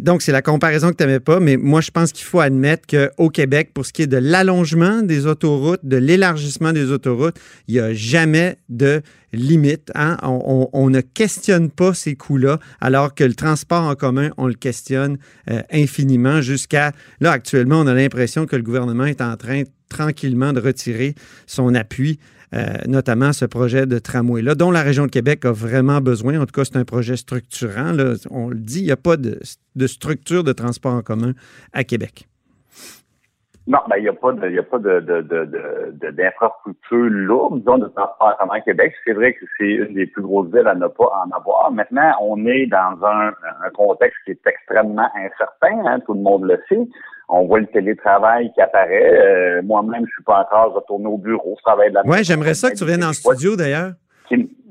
donc, 0.00 0.22
c'est 0.22 0.32
la 0.32 0.42
comparaison 0.42 0.90
que 0.90 0.96
tu 0.96 1.04
n'aimais 1.04 1.20
pas, 1.20 1.38
mais 1.38 1.56
moi, 1.56 1.80
je 1.80 1.90
pense 1.90 2.12
qu'il 2.12 2.24
faut 2.24 2.40
admettre 2.40 2.86
qu'au 2.86 3.28
Québec, 3.28 3.72
pour 3.74 3.84
ce 3.84 3.92
qui 3.92 4.02
est 4.02 4.06
de 4.06 4.16
l'allongement 4.16 5.02
des 5.02 5.26
autoroutes, 5.26 5.80
de 5.82 5.96
l'élargissement 5.96 6.72
des 6.72 6.90
autoroutes, 6.90 7.36
il 7.68 7.74
n'y 7.74 7.80
a 7.80 7.92
jamais 7.92 8.56
de 8.68 9.02
limite. 9.32 9.90
Hein? 9.94 10.16
On, 10.22 10.90
ne 10.90 11.00
questionne 11.00 11.70
pas 11.70 11.94
ces 11.94 12.16
coûts-là, 12.16 12.58
alors 12.80 13.14
que 13.14 13.24
le 13.24 13.34
transport 13.34 13.84
en 13.84 13.94
commun, 13.94 14.30
on 14.38 14.46
le 14.46 14.54
questionne 14.54 15.18
euh, 15.50 15.60
infiniment 15.72 16.40
jusqu'à... 16.40 16.92
Là, 17.20 17.32
actuellement, 17.32 17.80
on 17.80 17.86
a 17.86 17.94
l'impression 17.94 18.46
que 18.46 18.56
le 18.56 18.62
gouvernement 18.62 19.04
est 19.04 19.20
en 19.20 19.36
train 19.36 19.62
tranquillement 19.88 20.52
de 20.52 20.60
retirer 20.60 21.14
son 21.46 21.74
appui 21.74 22.18
euh, 22.52 22.64
notamment 22.88 23.32
ce 23.32 23.44
projet 23.44 23.86
de 23.86 23.98
tramway-là, 23.98 24.56
dont 24.56 24.72
la 24.72 24.82
région 24.82 25.06
de 25.06 25.10
Québec 25.10 25.44
a 25.44 25.52
vraiment 25.52 26.00
besoin. 26.00 26.40
En 26.40 26.46
tout 26.46 26.52
cas, 26.52 26.64
c'est 26.64 26.76
un 26.76 26.84
projet 26.84 27.16
structurant. 27.16 27.92
On 28.30 28.48
le 28.48 28.56
dit, 28.56 28.80
il 28.80 28.86
n'y 28.86 28.92
a 28.92 28.96
pas 28.96 29.16
de, 29.16 29.38
structure 29.86 30.42
de 30.42 30.52
transport 30.52 30.94
en 30.94 31.02
commun 31.02 31.32
à 31.72 31.84
Québec. 31.84 32.26
Non, 33.68 33.78
ben, 33.88 33.98
il 33.98 34.02
n'y 34.02 34.08
a 34.08 34.12
pas 34.14 34.32
de, 34.32 35.00
de, 35.00 36.10
d'infrastructure 36.10 37.08
lourde, 37.08 37.62
de 37.62 37.86
transport 37.94 38.16
en 38.20 38.32
commun 38.40 38.54
à 38.54 38.60
Québec. 38.62 38.94
C'est 39.04 39.12
vrai 39.12 39.34
que 39.34 39.44
c'est 39.56 39.70
une 39.70 39.94
des 39.94 40.06
plus 40.06 40.22
grosses 40.22 40.52
villes 40.52 40.66
à 40.66 40.74
ne 40.74 40.88
pas 40.88 41.24
en 41.24 41.30
avoir. 41.30 41.70
Maintenant, 41.70 42.10
on 42.20 42.44
est 42.46 42.66
dans 42.66 42.98
un, 43.06 43.32
contexte 43.74 44.18
qui 44.24 44.32
est 44.32 44.46
extrêmement 44.46 45.08
incertain, 45.14 45.86
hein, 45.86 46.00
tout 46.00 46.14
le 46.14 46.20
monde 46.20 46.44
le 46.44 46.60
sait 46.68 46.88
on 47.30 47.46
voit 47.46 47.60
le 47.60 47.66
télétravail 47.66 48.52
qui 48.52 48.60
apparaît. 48.60 49.20
Euh, 49.20 49.62
moi-même, 49.62 50.04
je 50.06 50.12
suis 50.12 50.24
pas 50.24 50.40
encore 50.40 50.74
retourné 50.74 51.06
au 51.06 51.16
bureau. 51.16 51.54
Je 51.58 51.62
travaille 51.62 51.90
de 51.90 51.94
la 51.94 52.06
Ouais, 52.06 52.24
j'aimerais 52.24 52.54
ça 52.54 52.70
que 52.70 52.76
tu 52.76 52.84
viennes 52.84 53.04
en 53.04 53.12
studio 53.12 53.56
d'ailleurs. 53.56 53.92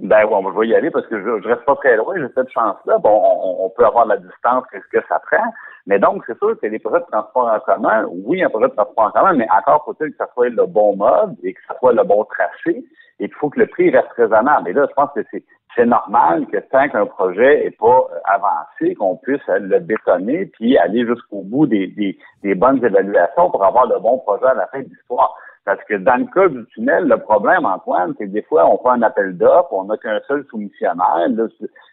Ben 0.01 0.25
bon, 0.25 0.49
je 0.53 0.59
vais 0.59 0.67
y 0.69 0.75
aller 0.75 0.89
parce 0.91 1.05
que 1.07 1.19
je, 1.19 1.43
je 1.43 1.47
reste 1.49 1.65
pas 1.65 1.75
très 1.75 1.97
loin, 1.97 2.15
j'ai 2.15 2.33
cette 2.33 2.49
chance-là. 2.51 2.99
Bon, 2.99 3.21
on, 3.21 3.69
peut 3.69 3.85
avoir 3.85 4.05
la 4.05 4.15
distance 4.15 4.63
que, 4.71 4.77
que 4.77 5.05
ça 5.09 5.19
prend. 5.29 5.53
Mais 5.87 5.99
donc, 5.99 6.23
c'est 6.25 6.37
sûr 6.37 6.57
que 6.57 6.67
les 6.67 6.79
projets 6.79 7.01
de 7.01 7.11
transport 7.11 7.51
en 7.53 7.59
commun, 7.59 8.05
oui, 8.23 8.41
un 8.41 8.49
projet 8.49 8.69
de 8.69 8.75
transport 8.75 9.07
en 9.07 9.11
commun, 9.11 9.33
mais 9.33 9.47
encore 9.51 9.83
faut-il 9.83 10.11
que 10.11 10.17
ça 10.17 10.29
soit 10.33 10.47
le 10.47 10.65
bon 10.65 10.95
mode 10.95 11.35
et 11.43 11.53
que 11.53 11.59
ça 11.67 11.75
soit 11.79 11.91
le 11.91 12.03
bon 12.03 12.23
tracé. 12.23 12.85
Et 13.19 13.25
il 13.25 13.33
faut 13.33 13.49
que 13.49 13.59
le 13.59 13.67
prix 13.67 13.89
reste 13.89 14.07
raisonnable. 14.15 14.69
Et 14.69 14.73
là, 14.73 14.85
je 14.89 14.93
pense 14.93 15.09
que 15.13 15.19
c'est 15.31 15.43
c'est 15.75 15.85
normal 15.85 16.45
que 16.47 16.57
tant 16.71 16.89
qu'un 16.89 17.05
projet 17.05 17.63
n'est 17.63 17.71
pas 17.71 18.07
euh, 18.11 18.19
avancé, 18.25 18.95
qu'on 18.95 19.17
puisse 19.17 19.45
le 19.47 19.79
bétonner 19.79 20.47
puis 20.47 20.77
aller 20.77 21.05
jusqu'au 21.05 21.41
bout 21.43 21.67
des, 21.67 21.88
des, 21.88 22.17
des, 22.43 22.55
bonnes 22.55 22.83
évaluations 22.83 23.51
pour 23.51 23.63
avoir 23.63 23.88
le 23.88 23.99
bon 23.99 24.17
projet 24.19 24.47
à 24.47 24.55
la 24.55 24.67
fin 24.67 24.79
de 24.79 24.89
l'histoire. 24.89 25.35
Parce 25.65 25.83
que 25.83 25.95
dans 25.95 26.15
le 26.15 26.25
cas 26.33 26.47
du 26.47 26.65
tunnel, 26.73 27.05
le 27.07 27.17
problème, 27.17 27.65
Antoine, 27.65 28.15
c'est 28.17 28.25
que 28.25 28.31
des 28.31 28.41
fois, 28.43 28.67
on 28.67 28.77
fait 28.77 28.89
un 28.89 29.03
appel 29.03 29.38
d'offres, 29.38 29.71
on 29.71 29.83
n'a 29.83 29.97
qu'un 29.97 30.19
seul 30.27 30.43
soumissionnaire. 30.49 31.27
Le, 31.29 31.49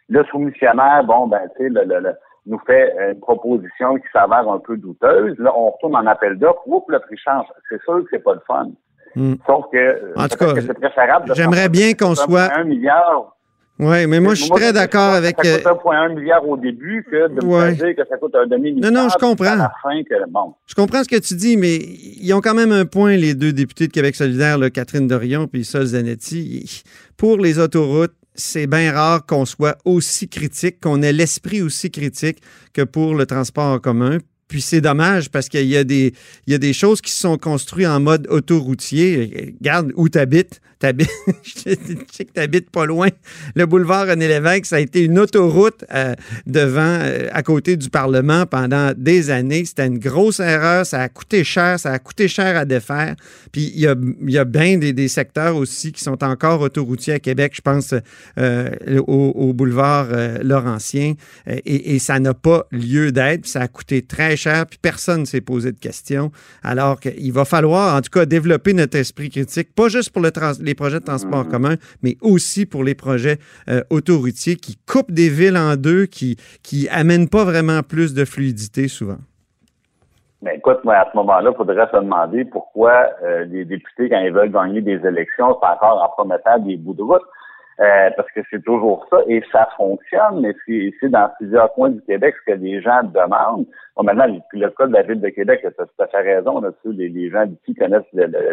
le 0.09 0.23
soumissionnaire, 0.25 1.03
bon, 1.03 1.27
ben, 1.27 1.47
tu 1.55 1.63
sais, 1.63 1.69
le, 1.69 1.83
le, 1.83 2.13
nous 2.47 2.59
fait 2.65 2.95
une 3.11 3.19
proposition 3.19 3.95
qui 3.95 4.07
s'avère 4.11 4.49
un 4.49 4.59
peu 4.59 4.77
douteuse. 4.77 5.37
Là, 5.37 5.51
on 5.55 5.71
retourne 5.71 5.95
en 5.95 6.07
appel 6.07 6.39
d'offres, 6.39 6.63
oups, 6.65 6.85
le 6.87 6.99
prix 6.99 7.17
change. 7.17 7.45
C'est 7.69 7.81
sûr 7.83 7.99
que 7.99 8.07
c'est 8.09 8.23
pas 8.23 8.33
le 8.33 8.41
fun. 8.47 8.69
Hmm. 9.15 9.35
Sauf 9.45 9.65
que, 9.71 10.13
en 10.17 10.27
tout 10.27 10.37
cas, 10.37 11.33
j'aimerais 11.33 11.69
bien 11.69 11.93
qu'on 11.93 12.15
soit 12.15 12.49
un 12.55 12.63
milliard 12.63 13.36
oui, 13.79 14.07
mais 14.07 14.19
moi, 14.19 14.33
je 14.33 14.41
suis 14.41 14.51
très 14.51 14.73
d'accord 14.73 15.13
avec. 15.13 15.35
Ça 15.43 15.59
coûte 15.73 15.91
1,1 15.93 16.15
milliard 16.15 16.47
au 16.47 16.57
début 16.57 17.05
que 17.09 17.27
de 17.27 17.45
me 17.45 17.71
dire 17.75 17.95
que 17.95 18.09
ça 18.09 18.17
coûte 18.17 18.33
un 18.35 18.47
demi-milliard. 18.47 18.91
Non, 18.91 19.03
non, 19.03 19.09
je 19.09 19.17
comprends. 19.17 19.45
À 19.45 19.55
la 19.55 19.71
fin 19.83 20.01
que, 20.03 20.29
bon. 20.29 20.55
Je 20.65 20.73
comprends 20.73 21.03
ce 21.03 21.09
que 21.09 21.19
tu 21.19 21.35
dis, 21.35 21.57
mais 21.57 21.75
ils 21.77 22.33
ont 22.33 22.41
quand 22.41 22.55
même 22.55 22.71
un 22.71 22.85
point, 22.85 23.15
les 23.15 23.35
deux 23.35 23.53
députés 23.53 23.87
de 23.87 23.91
Québec 23.91 24.15
solidaire, 24.15 24.57
là, 24.57 24.71
Catherine 24.71 25.07
Dorion 25.07 25.47
et 25.53 25.63
Sol 25.63 25.85
Zanetti. 25.85 26.83
Pour 27.17 27.37
les 27.37 27.59
autoroutes, 27.59 28.15
c'est 28.33 28.67
bien 28.67 28.91
rare 28.91 29.25
qu'on 29.25 29.45
soit 29.45 29.77
aussi 29.85 30.27
critique, 30.27 30.79
qu'on 30.79 31.01
ait 31.01 31.13
l'esprit 31.13 31.61
aussi 31.61 31.91
critique 31.91 32.39
que 32.73 32.81
pour 32.83 33.13
le 33.13 33.25
transport 33.25 33.73
en 33.73 33.79
commun. 33.79 34.17
Puis 34.47 34.61
c'est 34.61 34.81
dommage 34.81 35.29
parce 35.29 35.49
qu'il 35.49 35.65
y, 35.65 35.75
a 35.75 35.83
des, 35.83 36.13
il 36.45 36.53
y 36.53 36.55
a 36.55 36.57
des 36.57 36.71
choses 36.73 37.01
qui 37.01 37.11
sont 37.11 37.37
construites 37.37 37.87
en 37.87 37.99
mode 37.99 38.27
autoroutier. 38.29 39.53
Regarde 39.59 39.91
où 39.95 40.07
tu 40.07 40.17
habites. 40.17 40.61
je 41.43 41.75
sais 42.11 42.25
que 42.25 42.31
tu 42.33 42.39
habites 42.39 42.69
pas 42.69 42.85
loin. 42.85 43.09
Le 43.55 43.65
boulevard 43.65 44.07
René 44.07 44.27
Lévesque, 44.27 44.67
ça 44.67 44.75
a 44.75 44.79
été 44.79 45.03
une 45.03 45.17
autoroute 45.17 45.83
euh, 45.93 46.13
devant, 46.45 46.99
euh, 47.01 47.29
à 47.31 47.41
côté 47.41 47.77
du 47.77 47.89
Parlement 47.89 48.45
pendant 48.45 48.91
des 48.95 49.31
années. 49.31 49.65
C'était 49.65 49.87
une 49.87 49.97
grosse 49.97 50.39
erreur. 50.39 50.85
Ça 50.85 51.01
a 51.01 51.09
coûté 51.09 51.43
cher. 51.43 51.79
Ça 51.79 51.91
a 51.91 51.99
coûté 51.99 52.27
cher 52.27 52.55
à 52.55 52.65
défaire. 52.65 53.15
Puis 53.51 53.71
il 53.73 53.79
y 53.79 53.87
a, 53.87 53.95
y 54.25 54.37
a 54.37 54.45
bien 54.45 54.77
des, 54.77 55.07
secteurs 55.07 55.55
aussi 55.55 55.91
qui 55.91 56.03
sont 56.03 56.23
encore 56.23 56.61
autoroutiers 56.61 57.13
à 57.13 57.19
Québec. 57.19 57.53
Je 57.55 57.61
pense 57.61 57.95
euh, 58.37 58.69
au, 59.07 59.53
boulevard 59.53 60.07
Laurentien. 60.43 61.13
Et, 61.65 61.97
ça 61.99 62.19
n'a 62.19 62.33
pas 62.33 62.67
lieu 62.71 63.11
d'être. 63.11 63.47
Ça 63.47 63.61
a 63.61 63.67
coûté 63.67 64.01
très 64.01 64.35
cher, 64.35 64.65
puis 64.67 64.77
personne 64.81 65.21
ne 65.21 65.25
s'est 65.25 65.41
posé 65.41 65.71
de 65.71 65.79
questions. 65.79 66.31
Alors 66.61 66.99
qu'il 66.99 67.33
va 67.33 67.45
falloir, 67.45 67.95
en 67.95 68.01
tout 68.01 68.11
cas, 68.11 68.25
développer 68.25 68.73
notre 68.73 68.97
esprit 68.97 69.29
critique, 69.29 69.73
pas 69.73 69.89
juste 69.89 70.11
pour 70.11 70.21
les 70.67 70.75
projets 70.75 70.99
de 70.99 71.05
transport 71.05 71.47
commun, 71.47 71.75
mais 72.03 72.15
aussi 72.21 72.65
pour 72.65 72.83
les 72.83 72.93
projets 72.93 73.37
euh, 73.69 73.81
autoroutiers 73.89 74.55
qui 74.55 74.77
coupent 74.87 75.11
des 75.11 75.29
villes 75.29 75.57
en 75.57 75.75
deux, 75.75 76.05
qui 76.05 76.37
qui 76.61 76.87
amènent 76.89 77.29
pas 77.29 77.43
vraiment 77.43 77.81
plus 77.81 78.13
de 78.13 78.25
fluidité 78.25 78.87
souvent. 78.87 79.17
Mais 80.41 80.57
écoute, 80.57 80.77
moi, 80.83 80.95
à 80.95 81.09
ce 81.11 81.17
moment-là, 81.17 81.49
il 81.51 81.57
faudrait 81.57 81.87
se 81.91 81.97
demander 81.97 82.45
pourquoi 82.45 83.07
euh, 83.23 83.45
les 83.45 83.65
députés, 83.65 84.07
quand 84.09 84.19
ils 84.19 84.31
veulent 84.31 84.51
gagner 84.51 84.81
des 84.81 84.99
élections, 85.05 85.57
c'est 85.59 85.67
encore 85.67 86.03
en 86.03 86.09
promettant 86.09 86.59
des 86.59 86.77
bouts 86.77 86.93
de 86.93 87.01
route. 87.01 87.23
Euh, 87.79 88.09
parce 88.17 88.27
que 88.31 88.39
c'est 88.49 88.63
toujours 88.63 89.05
ça, 89.07 89.17
et 89.27 89.39
ça 89.51 89.69
fonctionne, 89.77 90.41
mais 90.41 90.55
c'est 90.65 91.09
dans 91.09 91.29
plusieurs 91.37 91.71
coins 91.73 91.91
du 91.91 92.01
Québec 92.01 92.33
ce 92.39 92.51
que 92.51 92.57
les 92.57 92.81
gens 92.81 93.03
demandent. 93.03 93.67
Bon, 93.95 94.01
maintenant, 94.01 94.25
le 94.25 94.69
cas 94.69 94.87
de 94.87 94.93
la 94.93 95.03
Ville 95.03 95.21
de 95.21 95.29
Québec, 95.29 95.59
tu 95.61 95.67
as 95.67 95.85
tout 95.85 96.03
à 96.03 96.07
fait 96.07 96.21
raison 96.21 96.59
là-dessus. 96.59 96.91
Les, 96.93 97.07
les, 97.09 97.29
gens 97.29 97.45
qui 97.65 97.75
connaissent 97.75 98.01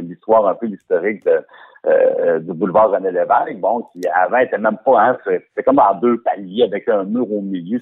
l'histoire, 0.03 0.47
un 0.47 0.55
peu 0.55 0.67
l'historique 0.67 1.27
euh, 1.87 2.39
du 2.41 2.53
boulevard 2.53 2.91
René 2.91 3.11
Lévesque, 3.13 3.61
bon, 3.61 3.87
qui 3.93 4.03
avant 4.15 4.39
était 4.39 4.59
même 4.59 4.77
pas, 4.85 5.01
hein, 5.01 5.19
c'était 5.25 5.63
comme 5.63 5.79
en 5.79 5.95
deux 6.01 6.21
paliers 6.21 6.65
avec 6.65 6.87
un 6.91 7.05
mur 7.05 7.31
au 7.33 7.41
milieu. 7.41 7.81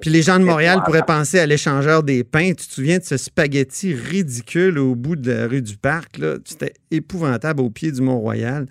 Puis 0.00 0.10
les 0.10 0.22
gens 0.22 0.40
de 0.40 0.44
Montréal 0.44 0.80
pourraient 0.84 1.02
penser 1.06 1.38
à 1.38 1.46
l'échangeur 1.46 2.02
des 2.02 2.24
pains. 2.24 2.48
Tu 2.48 2.66
te 2.66 2.72
souviens 2.72 2.98
de 2.98 3.04
ce 3.04 3.16
spaghetti 3.16 3.94
ridicule 3.94 4.76
au 4.80 4.96
bout 4.96 5.14
de 5.14 5.30
la 5.30 5.46
rue 5.46 5.62
du 5.62 5.76
Parc, 5.76 6.18
là? 6.18 6.34
C'était 6.44 6.72
épouvantable 6.90 7.60
au 7.60 7.70
pied 7.70 7.92
du 7.92 8.02
Mont-Royal. 8.02 8.66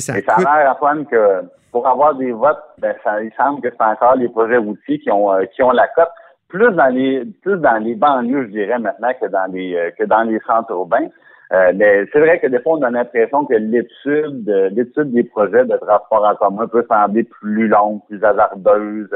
Ça 0.00 0.14
ça 0.20 0.34
a 0.34 0.62
l'air, 0.62 0.72
Antoine, 0.72 1.06
que 1.06 1.42
pour 1.72 1.86
avoir 1.88 2.14
des 2.14 2.32
votes, 2.32 2.62
ben, 2.78 2.94
ça, 3.02 3.22
il 3.22 3.32
semble 3.34 3.60
que 3.62 3.68
c'est 3.70 3.84
encore 3.84 4.16
les 4.16 4.28
projets 4.28 4.58
routiers 4.58 4.98
qui 4.98 5.10
ont, 5.10 5.32
euh, 5.32 5.44
qui 5.46 5.62
ont 5.62 5.72
la 5.72 5.88
cote. 5.88 6.10
Plus 6.48 6.70
dans 6.72 6.94
les, 6.94 7.24
plus 7.42 7.58
dans 7.58 7.82
les 7.82 7.94
banlieues, 7.94 8.44
je 8.44 8.50
dirais 8.50 8.78
maintenant, 8.78 9.12
que 9.18 9.26
dans 9.26 9.50
les, 9.50 9.74
euh, 9.74 9.90
que 9.98 10.04
dans 10.04 10.22
les 10.22 10.38
centres 10.46 10.70
urbains. 10.70 11.08
Euh, 11.52 11.72
mais 11.74 12.04
c'est 12.12 12.20
vrai 12.20 12.38
que 12.40 12.46
des 12.46 12.60
fois, 12.60 12.78
on 12.78 12.82
a 12.82 12.90
l'impression 12.90 13.46
que 13.46 13.54
l'étude, 13.54 14.48
l'étude 14.72 15.12
des 15.12 15.24
projets 15.24 15.64
de 15.64 15.76
transport 15.76 16.24
en 16.24 16.34
commun 16.36 16.66
peut 16.66 16.84
sembler 16.88 17.24
plus 17.24 17.68
longue, 17.68 18.00
plus 18.06 18.22
hasardeuse. 18.22 19.10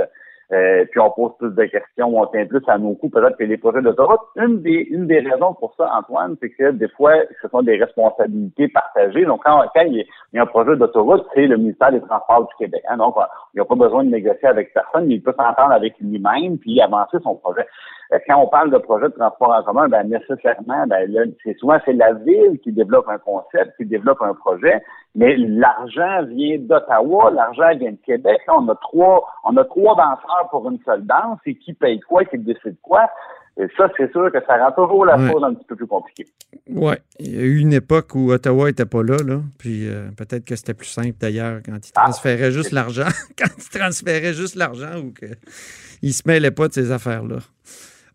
Euh, 0.52 0.84
puis 0.90 1.00
on 1.00 1.10
pose 1.10 1.32
plus 1.38 1.54
de 1.54 1.64
questions, 1.64 2.16
on 2.16 2.26
tient 2.26 2.46
plus 2.46 2.62
à 2.68 2.78
nos 2.78 2.94
coups 2.94 3.12
peut-être 3.14 3.36
que 3.36 3.44
les 3.44 3.56
projets 3.56 3.82
d'autoroute. 3.82 4.20
Une 4.36 4.62
des, 4.62 4.86
une 4.90 5.06
des 5.06 5.18
raisons 5.18 5.54
pour 5.54 5.74
ça, 5.76 5.90
Antoine, 5.92 6.36
c'est 6.40 6.50
que 6.50 6.70
des 6.70 6.88
fois, 6.90 7.14
ce 7.42 7.48
sont 7.48 7.62
des 7.62 7.76
responsabilités 7.76 8.68
partagées. 8.68 9.24
Donc, 9.24 9.42
quand, 9.44 9.64
quand 9.74 9.82
il, 9.82 10.04
y 10.32 10.38
a, 10.38 10.42
un 10.42 10.46
projet 10.46 10.76
d'autoroute, 10.76 11.26
c'est 11.34 11.46
le 11.46 11.56
ministère 11.56 11.90
des 11.90 12.00
Transports 12.00 12.46
du 12.46 12.54
Québec. 12.58 12.82
Hein. 12.88 12.98
Donc, 12.98 13.16
il 13.54 13.56
n'y 13.56 13.60
a 13.60 13.64
pas 13.64 13.74
besoin 13.74 14.04
de 14.04 14.10
négocier 14.10 14.48
avec 14.48 14.72
personne, 14.72 15.06
mais 15.06 15.14
il 15.14 15.22
peut 15.22 15.34
s'entendre 15.36 15.72
avec 15.72 15.98
lui-même 16.00 16.58
puis 16.58 16.80
avancer 16.80 17.18
son 17.22 17.34
projet. 17.34 17.66
Euh, 18.12 18.18
quand 18.26 18.40
on 18.40 18.46
parle 18.48 18.70
de 18.70 18.78
projet 18.78 19.06
de 19.06 19.14
transport 19.14 19.50
en 19.50 19.62
commun, 19.62 19.88
ben 19.88 20.08
nécessairement, 20.08 20.86
ben 20.86 21.10
c'est 21.42 21.56
souvent 21.58 21.78
c'est 21.84 21.92
la 21.92 22.12
ville 22.12 22.58
qui 22.62 22.72
développe 22.72 23.08
un 23.08 23.18
concept, 23.18 23.76
qui 23.76 23.84
développe 23.84 24.22
un 24.22 24.34
projet, 24.34 24.82
mais 25.14 25.36
l'argent 25.36 26.24
vient 26.28 26.58
d'Ottawa, 26.58 27.30
l'argent 27.30 27.76
vient 27.78 27.92
de 27.92 27.98
Québec. 28.04 28.40
on 28.48 28.68
a 28.68 28.74
trois, 28.76 29.26
on 29.44 29.56
a 29.56 29.64
trois 29.64 29.96
danseurs 29.96 30.48
pour 30.50 30.68
une 30.70 30.78
seule 30.84 31.04
danse, 31.04 31.38
et 31.46 31.56
qui 31.56 31.72
paye 31.72 32.00
quoi, 32.00 32.24
qui 32.24 32.38
décide 32.38 32.76
quoi? 32.82 33.08
Et 33.58 33.66
ça, 33.78 33.88
c'est 33.96 34.10
sûr 34.12 34.30
que 34.30 34.38
ça 34.46 34.58
rend 34.58 34.72
toujours 34.72 35.06
la 35.06 35.16
chose 35.30 35.42
un 35.42 35.54
petit 35.54 35.64
peu 35.64 35.76
plus 35.76 35.86
compliquée. 35.86 36.26
Oui. 36.68 36.94
Il 37.18 37.34
y 37.34 37.38
a 37.38 37.42
eu 37.42 37.58
une 37.58 37.72
époque 37.72 38.14
où 38.14 38.30
Ottawa 38.30 38.66
n'était 38.66 38.84
pas 38.84 39.02
là, 39.02 39.16
là. 39.24 39.40
Puis 39.58 39.88
euh, 39.88 40.10
peut-être 40.14 40.44
que 40.44 40.54
c'était 40.56 40.74
plus 40.74 40.88
simple 40.88 41.16
d'ailleurs 41.18 41.60
quand 41.64 41.76
ils 41.76 41.92
ah, 41.96 42.02
transféraient 42.02 42.52
juste 42.52 42.72
l'argent. 42.72 43.08
quand 43.38 43.48
ils 43.56 43.78
transféraient 43.78 44.34
juste 44.34 44.56
l'argent 44.56 44.98
ou 44.98 45.10
qu'ils 45.14 45.38
ne 46.02 46.12
se 46.12 46.22
mêlaient 46.26 46.50
pas 46.50 46.68
de 46.68 46.74
ces 46.74 46.92
affaires-là. 46.92 47.38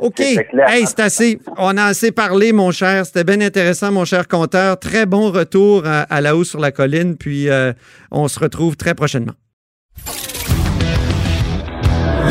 OK. 0.01 0.20
Hey, 0.20 0.86
c'est 0.88 1.00
assez. 1.00 1.39
On 1.58 1.77
a 1.77 1.86
assez 1.86 2.12
parlé, 2.12 2.51
mon 2.53 2.72
cher. 2.72 3.05
C'était 3.05 3.24
bien 3.24 3.39
intéressant, 3.39 3.91
mon 3.91 4.03
cher 4.03 4.27
compteur. 4.27 4.79
Très 4.79 5.05
bon 5.05 5.31
retour 5.31 5.84
à, 5.86 6.22
la 6.22 6.36
hausse 6.36 6.50
sur 6.50 6.60
la 6.60 6.72
colline. 6.72 7.15
Puis 7.15 7.50
euh, 7.50 7.72
on 8.10 8.27
se 8.27 8.39
retrouve 8.39 8.75
très 8.75 8.96
prochainement. 8.96 9.34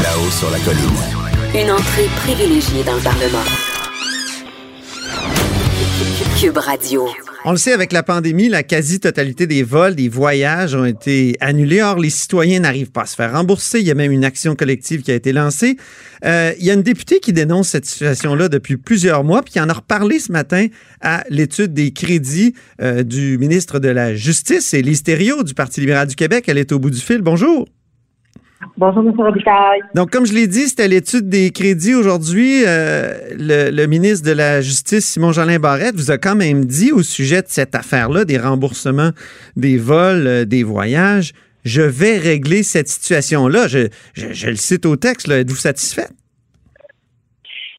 Là-haut 0.02 0.30
sur 0.30 0.50
la 0.50 0.58
colline. 0.58 1.64
Une 1.64 1.70
entrée 1.70 2.08
privilégiée 2.24 2.82
dans 2.82 2.94
le 2.94 3.02
Parlement. 3.02 3.69
Cube 6.40 6.56
Radio. 6.56 7.06
On 7.44 7.50
le 7.50 7.58
sait, 7.58 7.72
avec 7.72 7.92
la 7.92 8.02
pandémie, 8.02 8.48
la 8.48 8.62
quasi-totalité 8.62 9.46
des 9.46 9.62
vols, 9.62 9.94
des 9.94 10.08
voyages 10.08 10.74
ont 10.74 10.86
été 10.86 11.36
annulés. 11.40 11.82
Or, 11.82 11.98
les 11.98 12.08
citoyens 12.08 12.60
n'arrivent 12.60 12.90
pas 12.90 13.02
à 13.02 13.06
se 13.06 13.14
faire 13.14 13.32
rembourser. 13.32 13.80
Il 13.80 13.86
y 13.86 13.90
a 13.90 13.94
même 13.94 14.10
une 14.10 14.24
action 14.24 14.54
collective 14.54 15.02
qui 15.02 15.10
a 15.10 15.14
été 15.14 15.32
lancée. 15.32 15.76
Euh, 16.24 16.52
il 16.58 16.64
y 16.64 16.70
a 16.70 16.74
une 16.74 16.82
députée 16.82 17.20
qui 17.20 17.34
dénonce 17.34 17.68
cette 17.68 17.84
situation-là 17.84 18.48
depuis 18.48 18.78
plusieurs 18.78 19.24
mois, 19.24 19.42
puis 19.42 19.52
qui 19.52 19.60
en 19.60 19.68
a 19.68 19.74
reparlé 19.74 20.18
ce 20.20 20.32
matin 20.32 20.68
à 21.02 21.24
l'étude 21.28 21.74
des 21.74 21.92
crédits 21.92 22.54
euh, 22.80 23.02
du 23.02 23.36
ministre 23.36 23.78
de 23.78 23.88
la 23.88 24.14
Justice, 24.14 24.66
c'est 24.66 24.82
Lise 24.82 25.02
du 25.02 25.54
Parti 25.54 25.80
libéral 25.80 26.08
du 26.08 26.16
Québec. 26.16 26.44
Elle 26.48 26.58
est 26.58 26.72
au 26.72 26.78
bout 26.78 26.90
du 26.90 27.00
fil. 27.00 27.20
Bonjour. 27.20 27.66
Bonjour, 28.76 29.02
M. 29.02 29.14
Robitaille. 29.18 29.80
Donc, 29.94 30.10
comme 30.10 30.26
je 30.26 30.34
l'ai 30.34 30.46
dit, 30.46 30.68
c'était 30.68 30.88
l'étude 30.88 31.28
des 31.28 31.50
crédits 31.50 31.94
aujourd'hui. 31.94 32.62
Euh, 32.66 33.14
le, 33.38 33.86
ministre 33.86 34.28
de 34.28 34.34
la 34.34 34.60
Justice, 34.60 35.06
Simon-Jolin 35.06 35.58
Barrette, 35.58 35.94
vous 35.94 36.10
a 36.10 36.18
quand 36.18 36.36
même 36.36 36.66
dit 36.66 36.92
au 36.92 37.02
sujet 37.02 37.40
de 37.40 37.48
cette 37.48 37.74
affaire-là, 37.74 38.26
des 38.26 38.36
remboursements 38.36 39.10
des 39.56 39.78
vols, 39.78 40.26
euh, 40.26 40.44
des 40.44 40.62
voyages, 40.62 41.32
je 41.64 41.80
vais 41.80 42.18
régler 42.18 42.62
cette 42.62 42.88
situation-là. 42.88 43.66
Je, 43.66 43.88
le 44.14 44.56
cite 44.56 44.84
au 44.84 44.96
texte. 44.96 45.30
Êtes-vous 45.30 45.56
satisfait? 45.56 46.08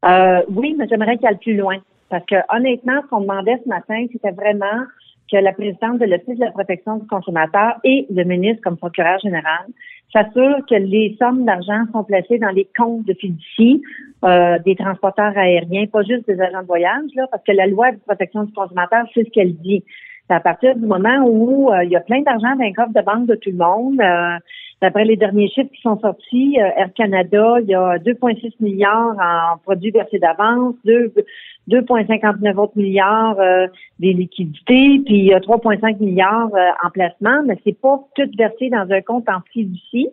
Euh, 0.05 0.41
oui, 0.49 0.75
mais 0.77 0.87
j'aimerais 0.89 1.17
qu'il 1.17 1.27
aille 1.27 1.37
plus 1.37 1.57
loin. 1.57 1.77
Parce 2.09 2.25
que 2.25 2.35
honnêtement, 2.55 3.01
ce 3.03 3.07
qu'on 3.07 3.21
demandait 3.21 3.59
ce 3.63 3.69
matin, 3.69 4.05
c'était 4.11 4.31
vraiment 4.31 4.85
que 5.31 5.37
la 5.37 5.53
présidente 5.53 5.99
de 5.99 6.05
l'Office 6.05 6.37
de 6.37 6.45
la 6.45 6.51
protection 6.51 6.97
du 6.97 7.07
consommateur 7.07 7.79
et 7.83 8.05
le 8.09 8.23
ministre 8.23 8.61
comme 8.63 8.77
procureur 8.77 9.19
général 9.19 9.65
s'assurent 10.13 10.65
que 10.69 10.75
les 10.75 11.15
sommes 11.19 11.45
d'argent 11.45 11.83
sont 11.91 12.03
placées 12.03 12.37
dans 12.37 12.49
les 12.49 12.67
comptes 12.77 13.05
de 13.05 13.13
fiducie 13.13 13.81
euh, 14.23 14.59
des 14.59 14.75
transporteurs 14.75 15.37
aériens, 15.37 15.85
pas 15.87 16.03
juste 16.03 16.27
des 16.27 16.39
agents 16.39 16.61
de 16.61 16.67
voyage, 16.67 17.09
là, 17.15 17.27
parce 17.31 17.43
que 17.43 17.51
la 17.51 17.67
loi 17.67 17.91
de 17.91 17.97
protection 17.97 18.43
du 18.43 18.53
consommateur, 18.53 19.05
c'est 19.13 19.23
ce 19.23 19.29
qu'elle 19.29 19.55
dit. 19.57 19.83
C'est 20.31 20.35
à 20.35 20.39
partir 20.39 20.77
du 20.77 20.85
moment 20.85 21.25
où 21.25 21.73
euh, 21.73 21.83
il 21.83 21.89
y 21.89 21.97
a 21.97 21.99
plein 21.99 22.21
d'argent 22.21 22.55
dans 22.55 22.63
les 22.63 22.71
coffre 22.71 22.93
de 22.93 23.01
banque 23.01 23.27
de 23.27 23.35
tout 23.35 23.49
le 23.49 23.57
monde. 23.57 23.99
Euh, 23.99 24.37
D'après 24.81 25.03
les 25.03 25.17
derniers 25.17 25.49
chiffres 25.49 25.69
qui 25.75 25.81
sont 25.81 25.99
sortis, 25.99 26.57
euh, 26.57 26.69
Air 26.75 26.91
Canada, 26.95 27.57
il 27.59 27.67
y 27.67 27.75
a 27.75 27.97
2,6 27.99 28.53
milliards 28.61 29.15
en 29.19 29.57
produits 29.57 29.91
versés 29.91 30.17
d'avance, 30.17 30.73
2,59 30.85 32.55
autres 32.55 32.77
milliards 32.77 33.39
euh, 33.39 33.67
des 33.99 34.13
liquidités, 34.13 35.01
puis 35.05 35.17
il 35.17 35.25
y 35.25 35.33
a 35.33 35.39
3,5 35.39 35.99
milliards 35.99 36.49
en 36.83 36.89
placement, 36.89 37.43
mais 37.45 37.59
c'est 37.63 37.79
pas 37.79 37.99
tout 38.15 38.29
versé 38.35 38.69
dans 38.69 38.89
un 38.89 39.01
compte 39.01 39.29
en 39.29 39.41
fiducie. 39.51 40.07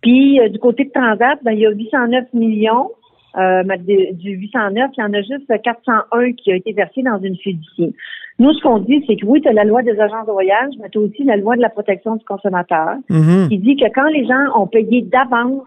Puis 0.00 0.38
du 0.48 0.58
côté 0.60 0.84
de 0.84 0.90
Transat, 0.90 1.42
ben, 1.42 1.52
il 1.52 1.60
y 1.60 1.66
a 1.66 1.70
809 1.70 2.34
millions 2.34 2.90
euh, 3.38 3.62
du 4.12 4.30
809, 4.30 4.90
il 4.96 5.00
y 5.00 5.04
en 5.04 5.12
a 5.12 5.22
juste 5.22 5.62
401 5.62 6.32
qui 6.32 6.52
a 6.52 6.56
été 6.56 6.72
versé 6.72 7.02
dans 7.02 7.18
une 7.18 7.36
fiducie. 7.36 7.94
Nous, 8.38 8.52
ce 8.52 8.62
qu'on 8.62 8.78
dit, 8.78 9.04
c'est 9.06 9.16
que 9.16 9.26
oui, 9.26 9.40
tu 9.40 9.48
as 9.48 9.52
la 9.52 9.64
loi 9.64 9.82
des 9.82 9.98
agences 9.98 10.26
de 10.26 10.32
voyage, 10.32 10.72
mais 10.80 10.88
tu 10.90 10.98
as 10.98 11.02
aussi 11.02 11.22
la 11.24 11.36
loi 11.36 11.56
de 11.56 11.60
la 11.60 11.68
protection 11.68 12.16
du 12.16 12.24
consommateur 12.24 12.96
Mhm. 13.08 13.48
qui 13.48 13.58
dit 13.58 13.76
que 13.76 13.86
quand 13.94 14.08
les 14.08 14.26
gens 14.26 14.60
ont 14.60 14.66
payé 14.66 15.02
d'avance 15.02 15.62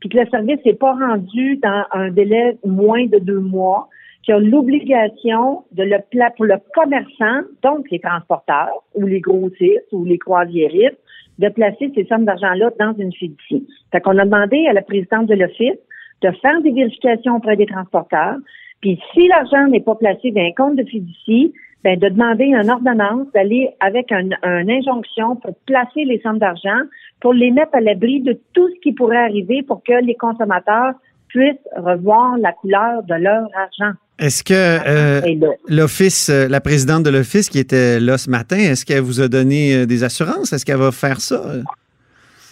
puis 0.00 0.08
que 0.08 0.18
le 0.18 0.26
service 0.26 0.58
n'est 0.64 0.74
pas 0.74 0.92
rendu 0.92 1.56
dans 1.56 1.84
un 1.92 2.10
délai 2.10 2.56
moins 2.64 3.06
de 3.06 3.18
deux 3.18 3.40
mois, 3.40 3.88
qu'il 4.22 4.34
y 4.34 4.36
a 4.36 4.40
l'obligation 4.40 5.64
de 5.72 5.82
le 5.82 5.98
pour 6.36 6.44
le 6.44 6.56
commerçant, 6.74 7.46
donc 7.62 7.90
les 7.90 7.98
transporteurs 7.98 8.84
ou 8.94 9.06
les 9.06 9.20
grossistes 9.20 9.88
ou 9.92 10.04
les 10.04 10.18
croisiéristes, 10.18 10.98
de 11.38 11.48
placer 11.48 11.90
ces 11.94 12.04
sommes 12.04 12.24
d'argent-là 12.24 12.70
dans 12.78 12.94
une 12.98 13.12
fiducie. 13.12 13.66
Fait 13.92 14.00
qu'on 14.00 14.18
a 14.18 14.24
demandé 14.24 14.66
à 14.68 14.72
la 14.72 14.82
présidente 14.82 15.26
de 15.26 15.34
l'Office 15.34 15.78
de 16.22 16.30
faire 16.42 16.60
des 16.62 16.72
vérifications 16.72 17.36
auprès 17.36 17.56
des 17.56 17.66
transporteurs. 17.66 18.36
Puis 18.80 19.00
si 19.12 19.28
l'argent 19.28 19.66
n'est 19.68 19.80
pas 19.80 19.94
placé 19.94 20.30
dans 20.30 20.42
un 20.42 20.52
compte 20.56 20.76
de 20.76 20.84
fiducie, 20.84 21.52
ben 21.84 21.98
de 21.98 22.08
demander 22.08 22.44
une 22.44 22.70
ordonnance, 22.70 23.26
d'aller 23.34 23.70
avec 23.80 24.10
un, 24.10 24.30
une 24.42 24.70
injonction 24.70 25.36
pour 25.36 25.56
placer 25.66 26.04
les 26.04 26.20
sommes 26.20 26.38
d'argent, 26.38 26.80
pour 27.20 27.32
les 27.32 27.50
mettre 27.50 27.74
à 27.74 27.80
l'abri 27.80 28.20
de 28.20 28.38
tout 28.52 28.68
ce 28.68 28.80
qui 28.80 28.92
pourrait 28.92 29.24
arriver 29.24 29.62
pour 29.62 29.82
que 29.84 30.04
les 30.04 30.14
consommateurs 30.14 30.94
puissent 31.28 31.56
revoir 31.76 32.36
la 32.38 32.52
couleur 32.52 33.02
de 33.04 33.14
leur 33.14 33.48
argent. 33.54 33.96
Est-ce 34.18 34.42
que 34.42 34.54
euh, 34.54 35.54
l'Office, 35.68 36.28
euh, 36.28 36.48
la 36.48 36.60
présidente 36.60 37.04
de 37.04 37.10
l'Office 37.10 37.48
qui 37.48 37.60
était 37.60 38.00
là 38.00 38.18
ce 38.18 38.28
matin, 38.28 38.56
est-ce 38.56 38.84
qu'elle 38.84 39.02
vous 39.02 39.20
a 39.20 39.28
donné 39.28 39.74
euh, 39.74 39.86
des 39.86 40.02
assurances? 40.02 40.52
Est-ce 40.52 40.64
qu'elle 40.64 40.78
va 40.78 40.90
faire 40.90 41.20
ça? 41.20 41.40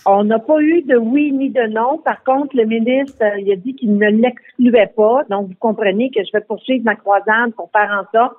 On 0.07 0.25
n'a 0.25 0.39
pas 0.39 0.61
eu 0.61 0.83
de 0.83 0.97
oui 0.97 1.33
ni 1.33 1.51
de 1.51 1.63
non. 1.67 1.99
Par 1.99 2.23
contre, 2.23 2.57
le 2.57 2.65
ministre, 2.65 3.17
euh, 3.23 3.41
il 3.41 3.51
a 3.51 3.57
dit 3.57 3.75
qu'il 3.75 3.97
ne 3.97 4.07
l'excluait 4.07 4.93
pas. 4.97 5.25
Donc, 5.29 5.49
vous 5.49 5.57
comprenez 5.59 6.11
que 6.11 6.21
je 6.25 6.31
vais 6.33 6.45
poursuivre 6.45 6.85
ma 6.85 6.95
croisade 6.95 7.53
pour 7.57 7.71
faire 7.73 7.91
en 7.91 8.17
sorte 8.17 8.37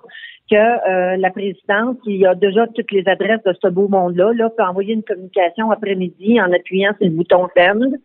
que 0.49 0.55
euh, 0.55 1.17
la 1.17 1.29
présidente, 1.29 1.99
qui 2.03 2.25
a 2.25 2.33
déjà 2.35 2.67
toutes 2.67 2.91
les 2.91 3.05
adresses 3.07 3.43
de 3.43 3.53
ce 3.61 3.67
beau 3.67 3.89
monde-là, 3.89 4.31
là, 4.33 4.49
peut 4.49 4.63
envoyer 4.63 4.93
une 4.93 5.03
communication 5.03 5.71
après-midi 5.71 6.39
en 6.39 6.51
appuyant 6.53 6.93
sur 6.97 7.09
le 7.09 7.15
bouton 7.15 7.47
send. 7.55 7.97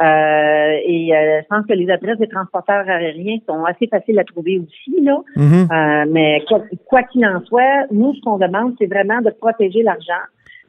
Euh, 0.00 0.78
et 0.84 1.12
euh, 1.12 1.40
je 1.42 1.46
pense 1.48 1.66
que 1.66 1.72
les 1.72 1.90
adresses 1.90 2.18
des 2.18 2.28
transporteurs 2.28 2.88
aériens 2.88 3.38
sont 3.48 3.64
assez 3.64 3.88
faciles 3.88 4.18
à 4.20 4.24
trouver 4.24 4.60
aussi, 4.60 5.00
là. 5.02 5.18
Mhm. 5.34 5.68
Euh, 5.72 6.04
mais 6.08 6.44
quoi 6.46 6.62
quoi 6.86 7.02
qu'il 7.02 7.26
en 7.26 7.40
soit, 7.46 7.86
nous, 7.90 8.14
ce 8.14 8.20
qu'on 8.20 8.38
demande, 8.38 8.74
c'est 8.78 8.86
vraiment 8.86 9.20
de 9.20 9.30
protéger 9.30 9.82
l'argent. 9.82 10.22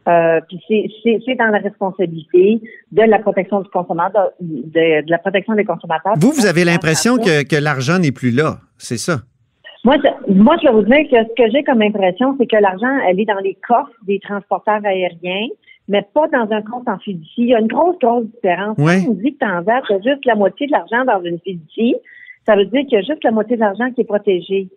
Euh, 0.08 0.40
puis 0.48 0.60
c'est- 0.68 0.88
c'est 1.04 1.20
c'est 1.26 1.36
dans 1.36 1.48
la 1.48 1.60
responsabilité 1.60 2.62
de 2.92 3.02
la 3.04 3.20
protection 3.20 3.62
du 3.62 3.70
consommateur, 3.70 4.32
de, 4.40 5.04
de 5.06 5.12
la 5.12 5.18
protection 5.20 5.54
des 5.56 5.66
consommateurs. 5.66 6.14
Vous, 6.18 6.32
vous 6.32 6.46
avez 6.46 6.64
l'impression 6.64 7.18
que, 7.18 7.44
que 7.44 7.56
l'argent 7.62 8.00
n'est 8.00 8.12
plus 8.12 8.32
là, 8.32 8.58
c'est 8.78 8.98
ça? 8.98 9.18
Moi, 9.86 9.96
je, 10.04 10.34
moi, 10.34 10.56
je 10.62 10.68
vais 10.68 10.74
vous 10.74 10.84
dire 10.84 11.04
que 11.10 11.18
ce 11.30 11.34
que 11.44 11.52
j'ai 11.52 11.64
comme 11.64 11.82
impression, 11.82 12.36
c'est 12.40 12.48
que 12.48 12.58
l'argent, 12.58 12.94
elle 13.08 13.20
est 13.20 13.26
dans 13.26 13.40
les 13.40 13.58
coffres 13.68 13.92
des 14.08 14.20
transporteurs 14.20 14.82
aériens, 14.84 15.48
mais 15.88 16.06
pas 16.14 16.28
dans 16.28 16.48
un 16.52 16.62
compte 16.62 16.88
en 16.88 16.98
fiducie. 17.00 17.32
Il 17.44 17.48
y 17.50 17.56
a 17.56 17.60
une 17.60 17.68
grosse, 17.68 17.98
grosse 18.02 18.26
différence. 18.26 18.78
Ouais. 18.78 19.02
Quand 19.06 19.12
on 19.12 19.14
dit 19.16 19.36
que 19.38 19.94
juste 20.04 20.26
la 20.26 20.36
moitié 20.36 20.68
de 20.68 20.72
l'argent 20.72 21.06
dans 21.06 21.24
une 21.24 21.40
fiducie, 21.40 21.96
ça 22.46 22.56
veut 22.56 22.66
dire 22.66 22.82
qu'il 22.82 22.94
y 22.94 22.98
a 22.98 23.02
juste 23.02 23.24
la 23.24 23.32
moitié 23.32 23.56
de 23.56 23.62
l'argent 23.62 23.90
qui 23.92 24.02
est 24.02 24.06
protégé. 24.06 24.68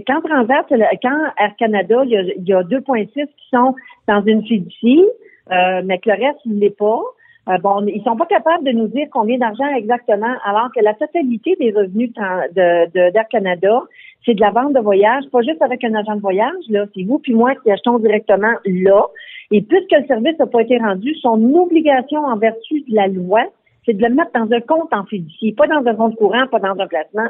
Quand 0.00 0.20
Transat, 0.22 0.66
quand 1.02 1.18
Air 1.38 1.56
Canada, 1.58 2.02
il 2.04 2.34
y 2.46 2.52
a, 2.52 2.58
a 2.58 2.62
2,6 2.62 3.08
qui 3.12 3.48
sont 3.52 3.74
dans 4.08 4.22
une 4.24 4.42
fiducie, 4.44 5.04
euh, 5.50 5.82
mais 5.84 5.98
que 5.98 6.10
le 6.10 6.24
reste, 6.24 6.40
il 6.46 6.58
l'est 6.58 6.76
pas. 6.76 7.00
Euh, 7.48 7.58
bon, 7.58 7.84
ils 7.86 8.02
sont 8.04 8.16
pas 8.16 8.26
capables 8.26 8.64
de 8.64 8.70
nous 8.70 8.86
dire 8.86 9.08
combien 9.10 9.36
d'argent 9.36 9.66
exactement, 9.74 10.32
alors 10.44 10.70
que 10.74 10.82
la 10.82 10.94
totalité 10.94 11.56
des 11.58 11.72
revenus 11.72 12.12
de, 12.12 12.86
de, 12.86 13.10
d'Air 13.10 13.28
Canada, 13.28 13.82
c'est 14.24 14.34
de 14.34 14.40
la 14.40 14.50
vente 14.50 14.74
de 14.74 14.80
voyage, 14.80 15.24
pas 15.32 15.42
juste 15.42 15.60
avec 15.60 15.82
un 15.82 15.94
agent 15.94 16.16
de 16.16 16.20
voyage, 16.20 16.64
là. 16.68 16.86
C'est 16.94 17.02
vous 17.02 17.18
puis 17.18 17.34
moi 17.34 17.54
qui 17.56 17.70
achetons 17.70 17.98
directement 17.98 18.52
là. 18.64 19.06
Et 19.50 19.60
puisque 19.60 19.90
le 19.90 20.06
service 20.06 20.38
n'a 20.38 20.46
pas 20.46 20.62
été 20.62 20.78
rendu, 20.78 21.14
son 21.16 21.42
obligation 21.54 22.20
en 22.20 22.36
vertu 22.36 22.82
de 22.88 22.94
la 22.94 23.08
loi, 23.08 23.42
c'est 23.84 23.94
de 23.94 24.02
le 24.02 24.14
mettre 24.14 24.30
dans 24.32 24.50
un 24.50 24.60
compte 24.60 24.92
en 24.92 25.04
fiducie, 25.04 25.52
pas 25.52 25.66
dans 25.66 25.84
un 25.84 25.94
compte 25.96 26.14
courant, 26.14 26.46
pas 26.46 26.60
dans 26.60 26.78
un 26.78 26.86
placement. 26.86 27.28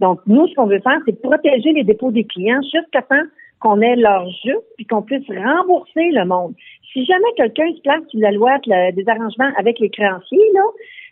Donc, 0.00 0.20
nous, 0.26 0.46
ce 0.48 0.54
qu'on 0.54 0.66
veut 0.66 0.80
faire, 0.80 0.98
c'est 1.06 1.20
protéger 1.20 1.72
les 1.72 1.84
dépôts 1.84 2.10
des 2.10 2.24
clients 2.24 2.60
jusqu'à 2.62 3.02
temps 3.02 3.22
qu'on 3.60 3.80
ait 3.80 3.96
leur 3.96 4.26
juste 4.44 4.64
puis 4.76 4.86
qu'on 4.86 5.02
puisse 5.02 5.26
rembourser 5.28 6.10
le 6.10 6.24
monde. 6.26 6.54
Si 6.92 7.04
jamais 7.06 7.24
quelqu'un 7.36 7.68
se 7.76 7.80
place 7.82 8.00
sous 8.10 8.18
la 8.18 8.32
loi 8.32 8.58
des 8.66 9.04
arrangements 9.08 9.50
avec 9.58 9.78
les 9.78 9.88
créanciers, 9.88 10.38
là, 10.54 10.62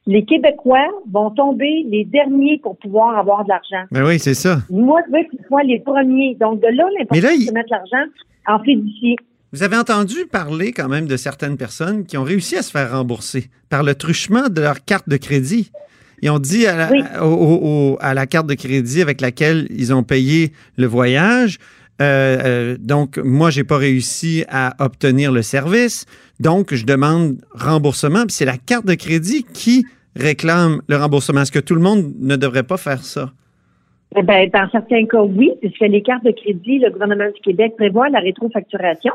les 0.07 0.25
Québécois 0.25 0.89
vont 1.13 1.31
tomber 1.31 1.85
les 1.89 2.05
derniers 2.05 2.59
pour 2.63 2.77
pouvoir 2.77 3.17
avoir 3.19 3.45
de 3.45 3.51
l'argent. 3.51 3.87
Ben 3.93 4.05
oui, 4.05 4.19
c'est 4.19 4.35
ça. 4.35 4.59
Moi, 4.71 5.01
je 5.07 5.13
veux 5.17 5.25
qu'ils 5.31 5.45
soient 5.47 5.63
les 5.63 5.79
premiers. 5.81 6.35
Donc, 6.41 6.61
de 6.61 6.67
là, 6.67 6.85
Mais 7.13 7.21
là, 7.21 7.29
l'importance 7.31 7.37
il- 7.39 7.47
de 7.49 7.53
mettre 7.53 7.69
l'argent 7.71 8.11
en 8.49 8.59
fiducie. 8.63 9.17
Vous 9.53 9.63
avez 9.63 9.77
entendu 9.77 10.27
parler 10.31 10.73
quand 10.73 10.89
même 10.89 11.07
de 11.07 11.17
certaines 11.17 11.57
personnes 11.57 12.05
qui 12.07 12.17
ont 12.17 12.23
réussi 12.25 12.57
à 12.57 12.63
se 12.63 12.71
faire 12.71 12.93
rembourser 12.93 13.45
par 13.69 13.83
le 13.83 13.95
truchement 13.95 14.49
de 14.49 14.61
leur 14.61 14.85
carte 14.85 15.09
de 15.09 15.17
crédit. 15.17 15.71
Ils 16.23 16.31
ont 16.31 16.39
dit 16.39 16.67
à 16.67 16.77
la, 16.77 16.91
Oui. 16.91 17.01
au- 17.21 17.25
au- 17.25 17.61
au- 17.95 17.99
à 18.01 18.15
la 18.15 18.27
carte 18.27 18.47
de 18.47 18.55
crédit 18.55 19.01
avec 19.03 19.21
laquelle 19.21 19.67
ils 19.71 19.93
ont 19.95 20.03
payé 20.03 20.53
le 20.77 20.87
voyage. 20.87 21.59
euh, 22.03 22.41
euh, 22.45 22.77
donc, 22.81 23.19
moi, 23.19 23.51
j'ai 23.51 23.63
pas 23.65 23.77
réussi 23.77 24.45
à 24.49 24.75
obtenir 24.83 25.33
le 25.33 25.43
service. 25.43 26.07
Donc, 26.41 26.75
je 26.75 26.87
demande 26.87 27.37
remboursement. 27.53 28.21
Puis 28.27 28.33
c'est 28.37 28.47
la 28.47 28.57
carte 28.57 28.87
de 28.87 28.95
crédit 28.95 29.45
qui 29.53 29.85
réclame 30.17 30.81
le 30.89 30.97
remboursement. 30.97 31.43
Est-ce 31.43 31.53
que 31.53 31.59
tout 31.59 31.75
le 31.75 31.83
monde 31.83 32.13
ne 32.19 32.37
devrait 32.37 32.63
pas 32.63 32.79
faire 32.79 33.05
ça? 33.05 33.33
Eh 34.17 34.23
ben, 34.23 34.51
dans 34.53 34.69
certains 34.71 35.07
cas, 35.07 35.23
oui, 35.23 35.53
puisque 35.61 35.81
les 35.81 36.03
cartes 36.03 36.25
de 36.25 36.33
crédit, 36.33 36.81
le 36.81 36.91
gouvernement 36.91 37.31
du 37.33 37.41
Québec 37.43 37.75
prévoit 37.77 38.09
la 38.09 38.19
rétrofacturation. 38.19 39.13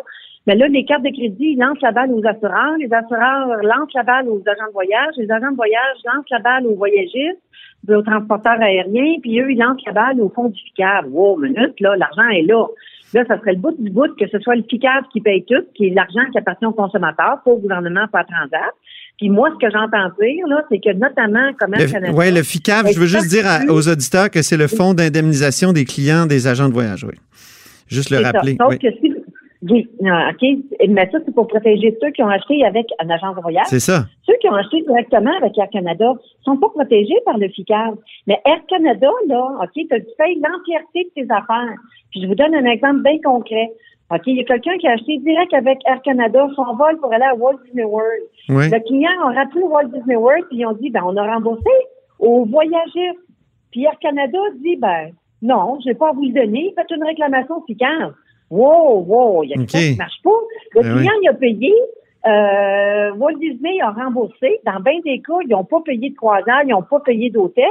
Mais 0.47 0.55
là, 0.55 0.67
les 0.67 0.85
cartes 0.85 1.03
de 1.03 1.09
crédit 1.09 1.55
lancent 1.55 1.81
la 1.81 1.91
balle 1.91 2.11
aux 2.13 2.25
assureurs, 2.25 2.77
les 2.79 2.93
assureurs 2.93 3.47
lancent 3.63 3.93
la 3.93 4.03
balle 4.03 4.29
aux 4.29 4.41
agents 4.45 4.67
de 4.67 4.73
voyage, 4.73 5.13
les 5.17 5.29
agents 5.29 5.51
de 5.51 5.55
voyage 5.55 5.97
lancent 6.05 6.29
la 6.29 6.39
balle 6.39 6.67
aux 6.67 6.75
voyagistes, 6.75 7.41
aux 7.89 8.01
transporteurs 8.03 8.61
aériens, 8.61 9.19
puis 9.21 9.39
eux, 9.41 9.51
ils 9.51 9.57
lancent 9.57 9.83
la 9.85 9.91
balle 9.91 10.21
au 10.21 10.29
fonds 10.29 10.49
du 10.49 10.61
FICAV. 10.61 11.07
Wow, 11.11 11.37
minute, 11.37 11.79
là, 11.79 11.95
l'argent 11.97 12.29
est 12.29 12.43
là. 12.43 12.65
Là, 13.13 13.25
ça 13.27 13.37
serait 13.39 13.53
le 13.53 13.59
bout 13.59 13.75
du 13.77 13.89
bout 13.89 14.15
que 14.15 14.27
ce 14.27 14.39
soit 14.39 14.55
le 14.55 14.63
FICAV 14.63 15.07
qui 15.11 15.19
paye 15.19 15.43
tout, 15.45 15.63
qui 15.73 15.87
est 15.87 15.93
l'argent 15.93 16.23
qui 16.31 16.37
appartient 16.37 16.65
aux 16.65 16.73
consommateurs, 16.73 17.41
pas 17.43 17.51
au 17.51 17.57
gouvernement, 17.57 18.07
pas 18.11 18.19
à 18.19 18.23
Transat. 18.23 18.73
Puis 19.17 19.29
moi, 19.29 19.49
ce 19.53 19.65
que 19.65 19.71
j'entends 19.71 20.09
dire, 20.21 20.45
là, 20.47 20.63
c'est 20.69 20.79
que 20.79 20.91
notamment, 20.93 21.51
comme 21.59 21.73
Air 21.73 21.89
Canada... 21.91 22.13
Oui, 22.13 22.31
le 22.31 22.43
FICAV, 22.43 22.91
je 22.93 22.99
veux 22.99 23.05
juste 23.07 23.29
dire 23.29 23.45
à- 23.47 23.61
aux 23.71 23.87
auditeurs 23.87 24.29
que 24.29 24.41
c'est 24.41 24.57
le 24.57 24.67
fonds 24.67 24.93
d'indemnisation 24.93 25.71
des 25.71 25.85
clients 25.85 26.25
des 26.25 26.47
agents 26.47 26.67
de 26.67 26.73
voyage, 26.73 27.03
oui. 27.05 27.15
Juste 27.87 28.09
le 28.09 28.17
C'est 28.17 28.23
ça. 28.23 28.31
rappeler. 28.31 28.57
Sauf 28.59 28.69
oui. 28.71 28.79
que 28.79 28.87
si, 28.99 29.13
oui, 29.69 29.87
non, 30.01 30.13
OK. 30.29 30.43
Mais 30.89 31.09
ça, 31.11 31.17
c'est 31.25 31.33
pour 31.33 31.47
protéger 31.47 31.95
ceux 32.01 32.11
qui 32.11 32.21
ont 32.23 32.27
acheté 32.27 32.63
avec 32.65 32.85
un 33.03 33.09
agence 33.09 33.35
de 33.35 33.41
voyage. 33.41 33.65
C'est 33.69 33.79
ça. 33.79 34.05
Ceux 34.27 34.33
qui 34.41 34.49
ont 34.49 34.53
acheté 34.55 34.81
directement 34.81 35.31
avec 35.41 35.57
Air 35.57 35.69
Canada 35.71 36.13
sont 36.43 36.57
pas 36.57 36.69
protégés 36.69 37.15
par 37.25 37.37
le 37.37 37.47
FICAR. 37.49 37.93
Mais 38.27 38.39
Air 38.45 38.59
Canada, 38.67 39.07
là, 39.27 39.47
OK, 39.63 39.71
tu 39.73 39.87
payes 39.87 40.39
l'entièreté 40.43 41.09
de 41.15 41.21
tes 41.23 41.31
affaires. 41.31 41.77
Puis 42.11 42.21
je 42.21 42.27
vous 42.27 42.35
donne 42.35 42.53
un 42.53 42.65
exemple 42.65 43.01
bien 43.01 43.17
concret. 43.23 43.71
OK, 44.11 44.21
il 44.27 44.37
y 44.37 44.41
a 44.41 44.43
quelqu'un 44.43 44.77
qui 44.77 44.87
a 44.87 44.91
acheté 44.91 45.17
direct 45.17 45.53
avec 45.53 45.79
Air 45.87 46.01
Canada 46.03 46.47
son 46.55 46.75
vol 46.75 46.97
pour 46.99 47.11
aller 47.11 47.23
à 47.23 47.33
Walt 47.33 47.57
Disney 47.65 47.83
World. 47.83 48.21
Oui. 48.49 48.69
Le 48.69 48.79
client 48.85 49.09
a 49.27 49.33
rappelé 49.33 49.63
Walt 49.63 49.87
Disney 49.87 50.15
World, 50.15 50.45
puis 50.49 50.59
ils 50.59 50.65
ont 50.65 50.73
dit, 50.73 50.91
ben, 50.91 51.01
on 51.05 51.17
a 51.17 51.33
remboursé 51.33 51.71
aux 52.19 52.45
voyageurs. 52.45 53.15
Puis 53.71 53.83
Air 53.83 53.97
Canada 53.99 54.37
dit, 54.61 54.75
ben, 54.75 55.11
non, 55.41 55.79
je 55.83 55.89
vais 55.89 55.95
pas 55.95 56.09
à 56.09 56.11
vous 56.11 56.25
le 56.25 56.33
donner, 56.33 56.73
faites 56.75 56.91
une 56.91 57.03
réclamation 57.03 57.63
FICAR. 57.65 58.13
Wow, 58.51 59.03
wow, 59.07 59.43
il 59.43 59.49
y 59.49 59.53
a 59.53 59.55
quelque 59.57 59.69
OK. 59.69 59.81
chose 59.81 59.91
qui 59.91 59.97
marche 59.97 60.21
pas. 60.23 60.39
Le 60.75 60.81
Ben 60.81 60.97
client, 60.97 61.11
il 61.23 61.29
a 61.29 61.33
payé, 61.33 61.73
euh, 62.27 63.11
Walt 63.17 63.37
Disney 63.39 63.79
a 63.81 63.91
remboursé. 63.91 64.59
Dans 64.65 64.79
bien 64.79 64.99
des 65.03 65.19
cas, 65.21 65.33
ils 65.43 65.49
n'ont 65.49 65.63
pas 65.63 65.81
payé 65.85 66.09
de 66.09 66.15
croisière, 66.15 66.61
ils 66.63 66.69
n'ont 66.71 66.81
pas 66.81 66.99
payé 66.99 67.29
d'hôtel. 67.29 67.65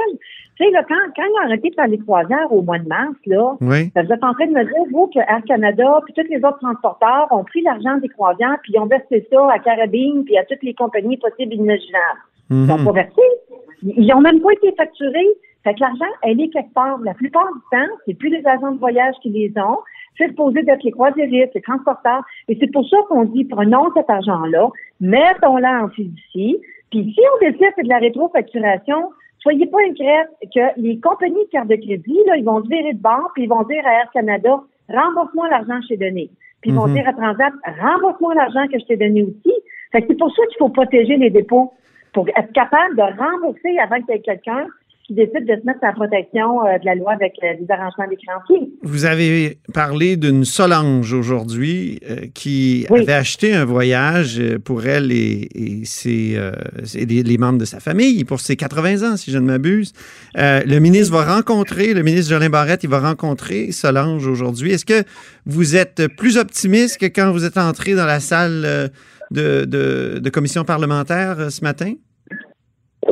Tu 0.57 0.63
sais, 0.63 0.71
là, 0.71 0.83
quand, 0.87 0.95
quand 1.15 1.23
ils 1.23 1.33
ont 1.41 1.45
arrêté 1.45 1.69
de 1.69 1.75
faire 1.75 1.87
les 1.87 1.97
croisières 1.99 2.51
au 2.51 2.61
mois 2.61 2.79
de 2.79 2.87
mars, 2.87 3.15
là, 3.25 3.55
Oui. 3.61 3.91
ben, 3.93 4.05
vous 4.05 4.13
êtes 4.13 4.23
en 4.23 4.33
train 4.33 4.47
de 4.47 4.53
me 4.53 4.63
dire, 4.63 4.83
vous, 4.91 5.07
que 5.07 5.19
Air 5.19 5.41
Canada, 5.45 5.99
puis 6.05 6.13
tous 6.13 6.29
les 6.31 6.37
autres 6.37 6.59
transporteurs 6.59 7.27
ont 7.31 7.43
pris 7.43 7.61
l'argent 7.61 7.97
des 7.97 8.07
croisières, 8.07 8.57
puis 8.63 8.71
ils 8.75 8.79
ont 8.79 8.85
versé 8.85 9.27
ça 9.31 9.47
à 9.51 9.59
Carabine, 9.59 10.23
puis 10.23 10.37
à 10.37 10.45
toutes 10.45 10.63
les 10.63 10.73
compagnies 10.73 11.17
possibles 11.17 11.53
et 11.53 11.57
imaginables. 11.57 12.19
Ils 12.49 12.65
n'ont 12.65 12.77
Mhm. 12.77 12.85
pas 12.85 12.91
versé. 12.93 13.21
Ils 13.83 14.07
n'ont 14.07 14.21
même 14.21 14.39
pas 14.39 14.53
été 14.53 14.71
facturés. 14.77 15.27
Fait 15.65 15.73
que 15.73 15.81
l'argent, 15.81 16.05
elle 16.21 16.39
est 16.39 16.49
quelque 16.49 16.73
part. 16.73 16.99
La 17.03 17.15
plupart 17.15 17.47
du 17.51 17.59
temps, 17.71 17.93
c'est 18.05 18.13
plus 18.13 18.29
les 18.29 18.45
agents 18.45 18.71
de 18.71 18.77
voyage 18.79 19.15
qui 19.21 19.29
les 19.29 19.51
ont. 19.57 19.79
C'est 20.15 20.27
supposé 20.27 20.61
d'être 20.61 20.83
les 20.83 20.91
croisiéristes, 20.91 21.55
les 21.55 21.61
transporteurs. 21.61 22.23
Et 22.47 22.55
c'est 22.59 22.71
pour 22.71 22.87
ça 22.87 22.97
qu'on 23.09 23.25
dit, 23.25 23.45
prenons 23.45 23.91
cet 23.95 24.07
argent-là, 24.09 24.69
mettons-le 25.01 25.83
en 25.83 25.89
fiducie. 25.89 26.61
Puis 26.91 27.11
si 27.13 27.19
on 27.35 27.39
décide 27.45 27.73
c'est 27.75 27.83
de 27.83 27.89
la 27.89 27.97
rétrofacturation, 27.97 29.09
soyez 29.39 29.65
pas 29.65 29.79
inquiets 29.89 30.25
que 30.53 30.79
les 30.79 30.99
compagnies 30.99 31.43
de 31.45 31.49
carte 31.51 31.67
de 31.67 31.75
crédit, 31.75 32.19
là, 32.27 32.37
ils 32.37 32.45
vont 32.45 32.63
se 32.63 32.69
virer 32.69 32.93
de 32.93 33.01
bord, 33.01 33.31
puis 33.33 33.43
ils 33.43 33.49
vont 33.49 33.63
dire 33.63 33.85
à 33.85 33.93
Air 34.01 34.09
Canada, 34.13 34.61
rembourse-moi 34.87 35.49
l'argent 35.49 35.79
que 35.79 35.83
je 35.83 35.87
t'ai 35.89 35.97
donné. 35.97 36.29
Puis 36.61 36.69
ils 36.69 36.75
vont 36.75 36.87
Mhm. 36.87 36.93
dire 36.93 37.09
à 37.09 37.13
Transat, 37.13 37.53
rembourse-moi 37.81 38.35
l'argent 38.35 38.67
que 38.71 38.79
je 38.79 38.85
t'ai 38.85 38.97
donné 38.97 39.23
aussi. 39.23 39.53
Fait 39.91 40.01
que 40.01 40.07
c'est 40.09 40.17
pour 40.17 40.33
ça 40.35 40.45
qu'il 40.47 40.57
faut 40.59 40.69
protéger 40.69 41.17
les 41.17 41.31
dépôts, 41.31 41.73
pour 42.13 42.29
être 42.29 42.53
capable 42.53 42.95
de 42.95 43.01
rembourser 43.01 43.77
avant 43.79 43.97
qu'il 43.97 44.15
y 44.15 44.17
ait 44.17 44.21
quelqu'un 44.21 44.67
qui 45.07 45.13
décide 45.13 45.45
de 45.45 45.53
se 45.61 45.65
mettre 45.65 45.83
à 45.83 45.87
la 45.87 45.93
protection 45.93 46.65
euh, 46.65 46.79
de 46.79 46.85
la 46.85 46.95
loi 46.95 47.13
avec 47.13 47.33
euh, 47.43 47.47
les 47.59 47.65
arrangements 47.69 48.07
des 48.09 48.15
créanciers. 48.17 48.71
Vous 48.81 49.05
avez 49.05 49.59
parlé 49.73 50.17
d'une 50.17 50.45
Solange 50.45 51.13
aujourd'hui 51.13 51.99
euh, 52.09 52.21
qui 52.33 52.87
Oui. 52.89 53.01
avait 53.01 53.13
acheté 53.13 53.53
un 53.53 53.65
voyage 53.65 54.39
euh, 54.39 54.57
pour 54.57 54.85
elle 54.87 55.11
et, 55.11 55.47
et 55.53 55.85
ses, 55.85 56.33
euh, 56.35 56.51
et 56.95 57.05
les, 57.05 57.21
les 57.21 57.37
membres 57.37 57.59
de 57.59 57.65
sa 57.65 57.79
famille 57.79 58.23
pour 58.23 58.39
ses 58.39 58.55
80 58.55 59.11
ans, 59.11 59.15
si 59.17 59.29
je 59.31 59.37
ne 59.37 59.45
m'abuse. 59.45 59.93
Euh, 60.37 60.61
le 60.65 60.79
ministre 60.79 61.13
va 61.13 61.35
rencontrer, 61.35 61.93
le 61.93 62.01
ministre 62.01 62.31
Jolin 62.31 62.49
Barrette, 62.49 62.83
il 62.83 62.89
va 62.89 62.99
rencontrer 62.99 63.71
Solange 63.71 64.25
aujourd'hui. 64.25 64.71
Est-ce 64.71 64.85
que 64.85 65.03
vous 65.45 65.75
êtes 65.75 66.07
plus 66.17 66.37
optimiste 66.37 66.97
que 66.99 67.05
quand 67.05 67.31
vous 67.31 67.45
êtes 67.45 67.57
entré 67.57 67.93
dans 67.93 68.05
la 68.07 68.19
salle 68.19 68.63
euh, 68.65 68.87
de, 69.31 69.65
de- 69.65 70.19
de 70.19 70.29
commission 70.29 70.63
parlementaire 70.63 71.35
euh, 71.39 71.49
ce 71.49 71.61
matin? 71.63 71.93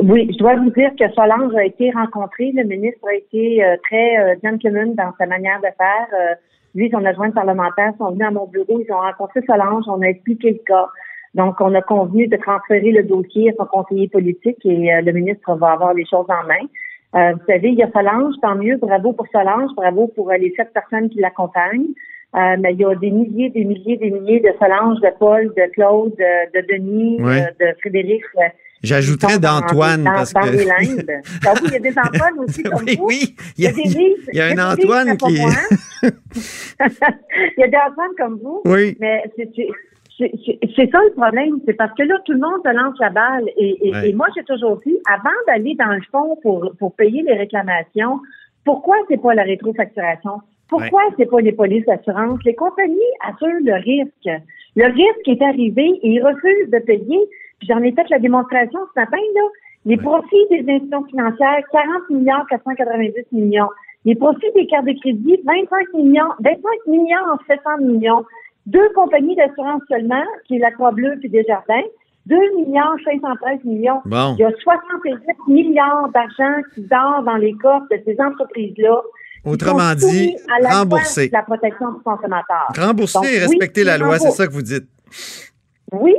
Oui, 0.02 0.28
je 0.32 0.38
dois 0.38 0.56
vous 0.56 0.70
dire 0.70 0.90
que 0.98 1.08
Solange 1.12 1.54
a 1.54 1.64
été 1.64 1.90
rencontré. 1.90 2.52
Le 2.52 2.64
ministre 2.64 3.06
a 3.08 3.14
été 3.14 3.64
euh, 3.64 3.76
très 3.88 4.18
euh, 4.18 4.34
gentleman 4.42 4.94
dans 4.94 5.12
sa 5.18 5.26
manière 5.26 5.60
de 5.60 5.68
faire. 5.78 6.08
Euh, 6.12 6.34
lui, 6.74 6.90
son 6.90 7.04
adjoint 7.04 7.30
parlementaire 7.30 7.92
sont 7.98 8.10
venus 8.10 8.26
à 8.26 8.30
mon 8.32 8.46
bureau. 8.46 8.80
Ils 8.80 8.92
ont 8.92 8.98
rencontré 8.98 9.40
Solange. 9.46 9.84
On 9.86 10.02
a 10.02 10.06
expliqué 10.06 10.50
le 10.50 10.60
cas. 10.66 10.88
Donc, 11.34 11.60
on 11.60 11.74
a 11.74 11.82
convenu 11.82 12.28
de 12.28 12.36
transférer 12.36 12.92
le 12.92 13.02
dossier 13.02 13.50
à 13.50 13.54
son 13.58 13.66
conseiller 13.66 14.08
politique 14.08 14.64
et 14.64 14.94
euh, 14.94 15.00
le 15.00 15.12
ministre 15.12 15.54
va 15.56 15.72
avoir 15.72 15.94
les 15.94 16.06
choses 16.06 16.26
en 16.28 16.46
main. 16.46 16.66
Euh, 17.14 17.32
vous 17.34 17.44
savez, 17.46 17.68
il 17.68 17.74
y 17.74 17.82
a 17.82 17.90
Solange, 17.92 18.34
tant 18.42 18.56
mieux. 18.56 18.76
Bravo 18.76 19.12
pour 19.12 19.26
Solange. 19.28 19.70
Bravo 19.76 20.08
pour 20.08 20.30
euh, 20.30 20.36
les 20.36 20.52
sept 20.56 20.72
personnes 20.72 21.08
qui 21.10 21.20
l'accompagnent. 21.20 21.94
Euh, 22.36 22.56
mais 22.58 22.72
il 22.72 22.80
y 22.80 22.84
a 22.84 22.94
des 22.96 23.10
milliers, 23.10 23.50
des 23.50 23.64
milliers, 23.64 23.96
des 23.96 24.10
milliers 24.10 24.40
de 24.40 24.52
Solange, 24.58 25.00
de 25.00 25.10
Paul, 25.18 25.52
de 25.56 25.72
Claude, 25.72 26.14
de, 26.16 26.60
de 26.60 26.66
Denis, 26.66 27.18
de 27.18 27.66
Frédéric. 27.80 28.22
J'ajouterais 28.84 29.38
d'Antoine 29.38 30.04
parce 30.04 30.32
dans 30.32 30.40
que... 30.42 30.50
les 30.50 30.64
limbes. 30.64 31.10
Oui, 31.44 31.60
il 31.64 31.72
y 31.72 31.76
a 31.76 31.78
des 31.80 31.98
Antoine 31.98 32.38
aussi 32.38 32.62
comme 32.64 32.84
oui, 32.86 32.96
vous. 32.96 33.06
oui, 33.06 33.36
Il 33.58 33.64
y 33.64 33.66
a 33.66 33.72
des 33.72 33.82
livres. 33.82 34.28
il 34.32 34.38
y 34.38 34.40
a 34.40 34.46
un 34.46 34.72
Antoine 34.72 35.16
qui- 35.16 35.40
il 36.04 37.58
y 37.58 37.62
a 37.62 37.68
des 37.68 37.76
Antoine 37.76 38.10
comme 38.18 38.38
vous. 38.42 38.62
Oui. 38.64 38.96
Mais 39.00 39.22
c'est- 39.36 39.50
c'est 40.76 40.90
ça 40.92 40.98
le 41.08 41.12
problème, 41.16 41.58
c'est 41.66 41.72
parce 41.74 41.92
que 41.98 42.04
là, 42.04 42.14
tout 42.24 42.32
le 42.32 42.38
monde 42.38 42.60
se 42.64 42.72
lance 42.72 42.94
la 43.00 43.10
balle. 43.10 43.48
Et, 43.56 43.88
et, 43.88 43.92
Ouais. 43.92 44.10
et 44.10 44.12
moi, 44.12 44.26
j'ai 44.36 44.44
toujours 44.44 44.80
dit, 44.86 44.96
avant 45.12 45.28
d'aller 45.48 45.74
dans 45.76 45.90
le 45.92 46.02
fond 46.12 46.36
pour, 46.40 46.72
pour 46.78 46.94
payer 46.94 47.22
les 47.22 47.34
réclamations, 47.34 48.20
pourquoi 48.64 48.96
c'est 49.08 49.20
pas 49.20 49.34
la 49.34 49.42
rétrofacturation? 49.42 50.40
Pourquoi 50.68 51.02
c'est 51.18 51.26
pas 51.28 51.40
les 51.40 51.52
polices 51.52 51.84
d'assurance? 51.86 52.38
Les 52.44 52.54
compagnies 52.54 52.96
assurent 53.28 53.60
le 53.62 53.74
risque. 53.74 54.42
Le 54.76 54.86
risque 54.86 55.26
est 55.28 55.42
arrivé 55.42 55.84
et 56.02 56.08
ils 56.08 56.22
refusent 56.22 56.70
de 56.70 56.78
payer. 56.78 57.18
J'en 57.62 57.78
ai 57.82 57.92
fait 57.92 58.08
la 58.10 58.18
démonstration 58.18 58.80
ce 58.94 59.00
matin, 59.00 59.16
là. 59.34 59.40
Les 59.86 59.96
Ouais. 59.96 60.02
profits 60.02 60.46
des 60.50 60.60
institutions 60.60 61.04
financières, 61.04 61.62
40 61.70 62.10
milliards 62.10 62.46
490 62.48 63.12
millions. 63.32 63.68
Les 64.06 64.14
profits 64.14 64.50
des 64.54 64.66
cartes 64.66 64.86
de 64.86 64.98
crédit, 65.00 65.38
25 65.44 65.92
millions, 65.94 66.28
25 66.40 66.86
millions 66.86 67.38
700 67.48 67.78
millions. 67.80 68.24
Deux 68.66 68.88
compagnies 68.94 69.36
d'assurance 69.36 69.82
seulement, 69.88 70.24
qui 70.46 70.56
est 70.56 70.58
la 70.58 70.70
Croix-Bleue 70.70 71.16
puis 71.20 71.28
Desjardins, 71.28 71.82
2 72.26 72.36
milliards 72.56 72.96
513 73.04 73.64
millions. 73.64 74.00
Bon. 74.06 74.34
Il 74.38 74.40
y 74.40 74.44
a 74.44 74.52
68 74.62 75.14
milliards 75.48 76.08
d'argent 76.14 76.62
qui 76.74 76.80
dort 76.82 77.22
dans 77.24 77.36
les 77.36 77.52
coffres 77.54 77.86
de 77.90 78.00
ces 78.06 78.16
entreprises-là. 78.20 79.02
Autrement 79.44 79.94
dit, 79.94 80.34
rembourser. 80.62 81.28
la 81.30 81.42
protection 81.42 81.92
du 81.92 82.00
consommateur. 82.02 82.68
Rembourser 82.78 83.18
Donc, 83.18 83.26
et 83.26 83.28
oui, 83.32 83.38
respecter 83.40 83.84
la 83.84 83.98
loi, 83.98 84.18
c'est 84.18 84.30
ça 84.30 84.46
que 84.46 84.52
vous 84.52 84.62
dites. 84.62 84.86
Oui, 86.00 86.14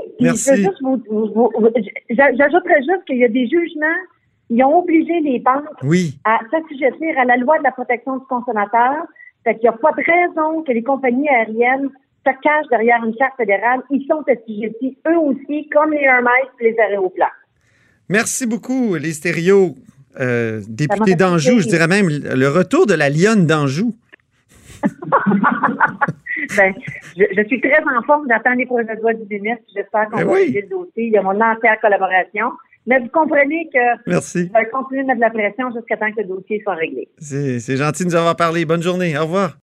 j'ajouterais 2.09 2.79
juste 2.79 3.05
qu'il 3.07 3.17
y 3.17 3.25
a 3.25 3.29
des 3.29 3.47
jugements, 3.47 4.01
ils 4.49 4.63
ont 4.63 4.79
obligé 4.79 5.19
les 5.21 5.39
banques 5.39 5.81
Oui. 5.83 6.17
à 6.23 6.39
s'assujettir 6.51 7.17
à 7.17 7.25
la 7.25 7.37
loi 7.37 7.57
de 7.59 7.63
la 7.63 7.71
protection 7.71 8.17
du 8.17 8.25
consommateur. 8.25 9.05
Fait 9.43 9.53
qu'il 9.55 9.63
n'y 9.63 9.69
a 9.69 9.73
pas 9.73 9.91
de 9.91 10.03
raison 10.03 10.63
que 10.63 10.71
les 10.71 10.83
compagnies 10.83 11.29
aériennes 11.29 11.89
se 12.25 12.31
cachent 12.41 12.67
derrière 12.69 13.03
une 13.03 13.15
charte 13.17 13.35
fédérale. 13.37 13.81
Ils 13.91 14.05
sont 14.07 14.23
assujettis, 14.27 14.97
eux 15.07 15.17
aussi, 15.17 15.69
comme 15.69 15.91
les 15.91 16.01
Hermès 16.03 16.47
et 16.59 16.71
les 16.71 16.79
aéroplans. 16.79 17.25
Merci 18.09 18.45
beaucoup, 18.45 18.95
les 18.95 19.13
stéréos. 19.13 19.75
Euh, 20.19 20.61
député 20.67 21.15
d'Anjou, 21.15 21.59
je 21.59 21.67
dirais 21.67 21.87
même 21.87 22.07
le 22.07 22.47
retour 22.47 22.85
de 22.85 22.93
la 22.93 23.09
lionne 23.09 23.45
d'Anjou. 23.45 23.93
Ben, 26.57 26.73
je, 27.17 27.23
je 27.35 27.47
suis 27.47 27.61
très 27.61 27.81
en 27.83 28.01
forme, 28.03 28.25
j'attends 28.29 28.53
les 28.53 28.65
projets 28.65 28.95
de 28.95 29.01
loi 29.01 29.13
du 29.13 29.23
ministre, 29.29 29.63
j'espère 29.75 30.09
qu'on 30.09 30.17
Ben 30.17 30.25
va 30.25 30.33
oui. 30.33 30.39
régler 30.45 30.61
le 30.61 30.67
dossier. 30.69 31.03
Il 31.07 31.11
y 31.13 31.17
a 31.17 31.21
mon 31.21 31.39
entière 31.41 31.79
collaboration. 31.81 32.51
Mais 32.87 32.99
vous 32.99 33.07
comprenez 33.07 33.67
que 33.73 34.09
Merci. 34.09 34.47
je 34.53 34.59
vais 34.59 34.69
continuer 34.69 35.01
de 35.01 35.07
mettre 35.07 35.19
de 35.19 35.25
la 35.25 35.29
pression 35.31 35.71
jusqu'à 35.75 35.97
temps 35.97 36.11
que 36.11 36.21
le 36.21 36.27
dossier 36.27 36.61
soit 36.63 36.75
réglé. 36.75 37.07
C'est 37.17 37.77
gentil 37.77 38.03
de 38.03 38.09
nous 38.09 38.15
avoir 38.15 38.35
parlé. 38.35 38.63
Bonne 38.65 38.83
journée. 38.83 39.17
Au 39.17 39.21
revoir. 39.23 39.57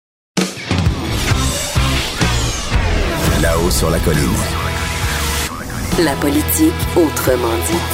Là-haut 3.40 3.71
sur 3.71 3.90
la 3.90 3.99
colline. 4.01 4.38
La 6.05 6.14
politique 6.21 6.75
autrement 6.97 7.55
dite. 7.66 7.92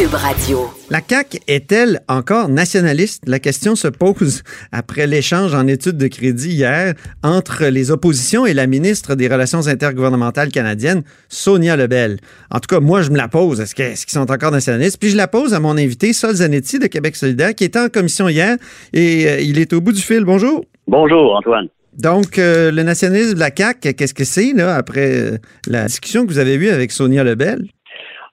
Cube 0.00 0.14
Radio. 0.14 0.70
La 0.88 1.00
CAQ 1.06 1.40
est-elle 1.46 2.00
encore 2.08 2.48
nationaliste? 2.48 3.22
La 3.26 3.38
question 3.38 3.76
se 3.76 3.86
pose 3.86 4.42
après 4.72 5.06
l'échange 5.06 5.52
en 5.52 5.66
études 5.66 5.98
de 5.98 6.06
crédit 6.06 6.52
hier 6.52 6.94
entre 7.22 7.66
les 7.66 7.90
oppositions 7.90 8.46
et 8.46 8.54
la 8.54 8.66
ministre 8.66 9.14
des 9.14 9.28
Relations 9.28 9.66
intergouvernementales 9.68 10.48
canadiennes, 10.48 11.02
Sonia 11.28 11.76
Lebel. 11.76 12.16
En 12.50 12.60
tout 12.60 12.74
cas, 12.74 12.80
moi, 12.80 13.02
je 13.02 13.10
me 13.10 13.18
la 13.18 13.28
pose. 13.28 13.60
Est-ce 13.60 13.74
que- 13.74 13.82
est-ce 13.82 14.06
qu'ils 14.06 14.18
sont 14.18 14.30
encore 14.30 14.52
nationalistes? 14.52 14.96
Puis 14.98 15.10
je 15.10 15.18
la 15.18 15.28
pose 15.28 15.52
à 15.52 15.60
mon 15.60 15.76
invité, 15.76 16.14
Sol 16.14 16.34
Zanetti 16.36 16.78
de 16.78 16.86
Québec 16.86 17.14
solidaire, 17.14 17.54
qui 17.54 17.64
était 17.64 17.78
en 17.80 17.90
commission 17.90 18.26
hier 18.26 18.56
et 18.94 19.28
euh, 19.28 19.40
il 19.40 19.58
est 19.58 19.70
au 19.74 19.82
bout 19.82 19.92
du 19.92 20.00
fil. 20.00 20.24
Bonjour. 20.24 20.64
Bonjour, 20.88 21.36
Antoine. 21.36 21.68
Donc, 21.98 22.38
euh, 22.38 22.70
le 22.70 22.84
nationalisme 22.84 23.34
de 23.34 23.40
la 23.40 23.50
CAQ, 23.54 23.92
qu'est-ce 23.92 24.14
que 24.14 24.24
c'est, 24.24 24.54
là, 24.54 24.76
après 24.76 25.10
euh, 25.14 25.36
la 25.66 25.84
discussion 25.84 26.24
que 26.24 26.32
vous 26.32 26.38
avez 26.38 26.54
eue 26.54 26.70
avec 26.70 26.90
Sonia 26.90 27.22
Lebel? 27.22 27.66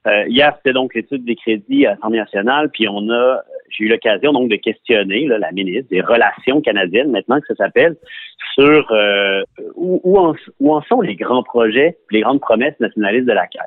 Euh, 0.05 0.25
hier, 0.27 0.53
c'était 0.57 0.73
donc 0.73 0.93
l'étude 0.93 1.25
des 1.25 1.35
crédits 1.35 1.85
à 1.85 1.91
l'Assemblée 1.91 2.19
nationale, 2.19 2.69
puis 2.71 2.87
on 2.87 3.09
a, 3.09 3.41
j'ai 3.69 3.85
eu 3.85 3.87
l'occasion 3.89 4.31
donc 4.31 4.49
de 4.49 4.55
questionner 4.55 5.27
là, 5.27 5.37
la 5.37 5.51
ministre 5.51 5.89
des 5.89 6.01
Relations 6.01 6.61
canadiennes, 6.61 7.11
maintenant 7.11 7.39
que 7.41 7.47
ça 7.47 7.55
s'appelle, 7.55 7.95
sur 8.53 8.91
euh, 8.91 9.41
où, 9.75 9.99
où, 10.03 10.17
en, 10.19 10.35
où 10.59 10.73
en 10.73 10.81
sont 10.83 11.01
les 11.01 11.15
grands 11.15 11.43
projets, 11.43 11.97
les 12.11 12.21
grandes 12.21 12.39
promesses 12.41 12.79
nationalistes 12.79 13.25
de 13.27 13.33
la 13.33 13.47
CAQ. 13.51 13.65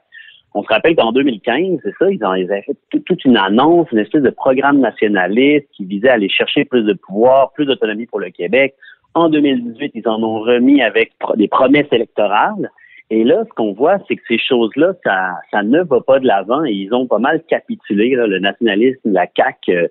On 0.54 0.62
se 0.64 0.68
rappelle 0.68 0.96
qu'en 0.96 1.12
2015, 1.12 1.78
c'est 1.84 1.94
ça, 1.98 2.10
ils, 2.10 2.24
ont, 2.24 2.34
ils 2.34 2.50
avaient 2.50 2.62
fait 2.62 2.76
tout- 2.90 2.98
toute 3.00 3.24
une 3.24 3.36
annonce, 3.36 3.86
une 3.92 3.98
espèce 3.98 4.22
de 4.22 4.30
programme 4.30 4.80
nationaliste 4.80 5.68
qui 5.76 5.84
visait 5.84 6.08
à 6.08 6.14
aller 6.14 6.28
chercher 6.28 6.64
plus 6.64 6.82
de 6.82 6.92
pouvoir, 6.94 7.52
plus 7.52 7.66
d'autonomie 7.66 8.06
pour 8.06 8.18
le 8.18 8.30
Québec. 8.30 8.74
En 9.14 9.28
2018, 9.28 9.92
ils 9.94 10.08
en 10.08 10.22
ont 10.22 10.40
remis 10.40 10.82
avec 10.82 11.12
des 11.36 11.48
promesses 11.48 11.86
électorales. 11.92 12.70
Et 13.10 13.24
là, 13.24 13.42
ce 13.44 13.52
qu'on 13.54 13.72
voit, 13.72 13.98
c'est 14.06 14.14
que 14.14 14.22
ces 14.28 14.38
choses-là, 14.38 14.92
ça, 15.04 15.32
ça 15.50 15.62
ne 15.64 15.82
va 15.82 16.00
pas 16.00 16.20
de 16.20 16.26
l'avant 16.26 16.64
et 16.64 16.70
ils 16.70 16.94
ont 16.94 17.08
pas 17.08 17.18
mal 17.18 17.42
capitulé. 17.48 18.10
Le 18.10 18.38
nationalisme, 18.38 19.12
la 19.12 19.26
CAQ 19.36 19.72
euh, 19.72 19.88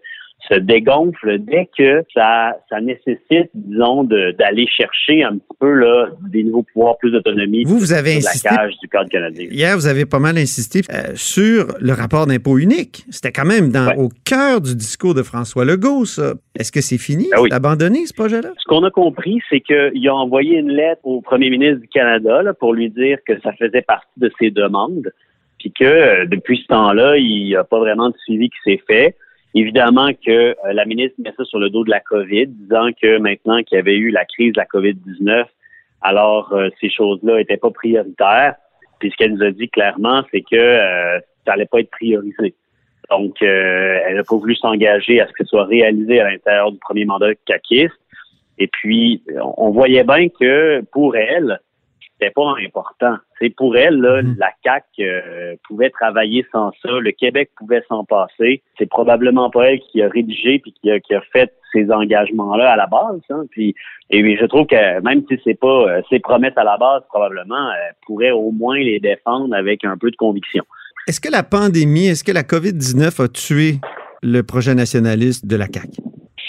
se 0.48 0.56
dégonfle 0.56 1.38
dès 1.40 1.70
que 1.78 2.04
ça, 2.14 2.54
ça 2.70 2.80
nécessite, 2.82 3.50
disons, 3.54 4.04
d'aller 4.04 4.66
chercher 4.68 5.22
un 5.24 5.34
petit 5.34 5.58
peu 5.60 5.72
là, 5.74 6.08
des 6.32 6.44
nouveaux 6.44 6.64
pouvoirs, 6.64 6.98
plus 6.98 7.12
d'autonomie 7.12 7.66
Vous, 7.66 7.78
vous 7.78 7.94
avez 7.94 8.18
de 8.18 8.24
la 8.24 8.30
insisté 8.30 8.50
cage 8.50 8.74
du 8.82 8.88
Code 8.88 9.10
canadien. 9.10 9.48
Hier, 9.52 9.76
vous 9.76 9.86
avez 9.88 10.06
pas 10.06 10.18
mal 10.20 10.38
insisté 10.38 10.82
euh, 10.92 11.12
sur 11.16 11.68
le 11.80 11.92
rapport 11.94 12.26
d'impôt 12.26 12.58
unique. 12.58 13.04
C'était 13.10 13.32
quand 13.32 13.46
même 13.46 13.70
dans, 13.70 13.90
Ouais. 13.90 13.98
au 13.98 14.10
cœur 14.26 14.62
du 14.62 14.76
discours 14.76 15.14
de 15.14 15.24
François 15.24 15.66
Legault, 15.66 16.06
ça. 16.06 16.34
Est-ce 16.58 16.72
que 16.72 16.82
c'est 16.82 16.98
fini? 16.98 17.28
Ah 17.34 17.42
oui. 17.42 17.50
C'est 17.52 17.56
abandonné, 17.56 18.06
ce 18.06 18.14
projet-là? 18.14 18.50
Ce 18.58 18.64
qu'on 18.66 18.84
a 18.84 18.92
compris, 18.92 19.40
c'est 19.50 19.60
qu'il 19.62 20.08
a 20.08 20.14
envoyé 20.16 20.58
une 20.58 20.72
lettre 20.72 21.02
au 21.04 21.22
premier 21.22 21.50
ministre 21.50 21.82
du 21.82 21.88
Canada 21.88 22.42
là, 22.44 22.54
pour 22.54 22.74
lui 22.74 22.90
dire 22.90 23.18
que 23.28 23.40
ça 23.42 23.52
faisait 23.54 23.82
partie 23.82 24.08
de 24.18 24.32
ses 24.40 24.52
demandes, 24.52 25.12
puis 25.60 25.72
que 25.78 25.84
euh, 25.84 26.26
depuis 26.26 26.60
ce 26.62 26.68
temps-là, 26.68 27.18
il 27.18 27.46
n'y 27.46 27.56
a 27.56 27.64
pas 27.64 27.80
vraiment 27.80 28.10
de 28.10 28.16
suivi 28.24 28.50
qui 28.50 28.58
s'est 28.64 28.82
fait. 28.88 29.16
Évidemment 29.56 30.12
que 30.14 30.30
euh, 30.32 30.74
la 30.74 30.86
ministre 30.86 31.16
met 31.20 31.34
ça 31.36 31.44
sur 31.44 31.60
le 31.60 31.70
dos 31.70 31.84
de 31.84 31.90
la 31.90 32.00
COVID, 32.00 32.48
disant 32.48 32.90
que 33.02 33.18
maintenant 33.18 33.64
qu'il 33.64 33.78
y 33.78 33.80
avait 33.80 33.98
eu 33.98 34.12
la 34.12 34.26
crise 34.26 34.54
de 34.54 34.60
la 34.60 34.66
COVID-19, 34.66 35.46
alors 36.02 36.54
euh, 36.54 36.70
ces 36.80 36.90
choses-là 36.90 37.38
n'étaient 37.38 37.58
pas 37.58 37.72
prioritaires. 37.72 38.56
Puis 39.00 39.12
ce 39.12 39.18
qu'elle 39.18 39.34
nous 39.34 39.44
a 39.44 39.52
dit 39.52 39.70
clairement, 39.70 40.24
c'est 40.32 40.42
que 40.42 40.56
euh, 40.56 41.20
ça 41.46 41.54
allait 41.54 41.66
pas 41.66 41.80
être 41.80 41.90
priorisé. 41.90 42.54
Donc, 43.10 43.42
euh, 43.42 44.00
elle 44.06 44.18
n'a 44.18 44.24
pas 44.24 44.36
voulu 44.36 44.56
s'engager 44.56 45.20
à 45.20 45.28
ce 45.28 45.32
que 45.34 45.44
ce 45.44 45.50
soit 45.50 45.66
réalisé 45.66 46.20
à 46.20 46.30
l'intérieur 46.30 46.72
du 46.72 46.78
premier 46.78 47.06
mandat 47.06 47.34
caquiste. 47.46 47.96
Et 48.60 48.68
puis, 48.68 49.24
on 49.58 49.72
voyait 49.72 50.04
bien 50.04 50.28
que 50.30 50.82
pour 50.92 51.16
elle, 51.16 51.60
c'était 52.20 52.34
pas 52.34 52.54
important. 52.66 53.16
C'est 53.40 53.50
pour 53.50 53.78
elle, 53.78 54.00
là, 54.00 54.22
mhm. 54.22 54.36
la 54.38 54.52
CAC 54.64 54.86
euh, 55.00 55.56
pouvait 55.68 55.90
travailler 55.90 56.46
sans 56.52 56.72
ça, 56.82 56.90
le 57.00 57.12
Québec 57.12 57.52
pouvait 57.58 57.84
s'en 57.88 58.04
passer. 58.04 58.62
C'est 58.78 58.90
probablement 58.90 59.50
pas 59.50 59.72
elle 59.72 59.80
qui 59.80 60.02
a 60.02 60.10
rédigé 60.10 60.60
puis 60.60 60.74
qui 60.82 60.92
a, 60.92 61.00
qui 61.00 61.16
a 61.16 61.22
fait 61.32 61.54
ces 61.72 61.90
engagements-là 61.92 62.72
à 62.72 62.76
la 62.76 62.88
base. 62.88 63.22
Hein. 63.30 63.44
Puis, 63.52 63.76
et 64.10 64.38
je 64.38 64.46
trouve 64.46 64.66
que 64.68 65.02
même 65.02 65.24
si 65.30 65.40
c'est 65.44 65.60
pas 65.60 65.68
euh, 65.68 66.02
ses 66.10 66.20
promesses 66.20 66.58
à 66.58 66.64
la 66.64 66.78
base, 66.78 67.04
probablement, 67.10 67.72
elle 67.72 67.96
pourrait 68.06 68.32
au 68.32 68.52
moins 68.52 68.78
les 68.78 69.00
défendre 69.00 69.56
avec 69.56 69.86
un 69.86 69.98
peu 69.98 70.12
de 70.12 70.16
conviction. 70.16 70.66
Est-ce 71.08 71.22
que 71.22 71.32
la 71.32 71.44
pandémie, 71.44 72.08
est-ce 72.08 72.24
que 72.24 72.32
la 72.32 72.44
COVID-19 72.44 73.24
a 73.24 73.28
tué 73.30 73.76
le 74.22 74.42
projet 74.42 74.76
nationaliste 74.76 75.46
de 75.46 75.56
la 75.56 75.68
CAC? 75.68 75.90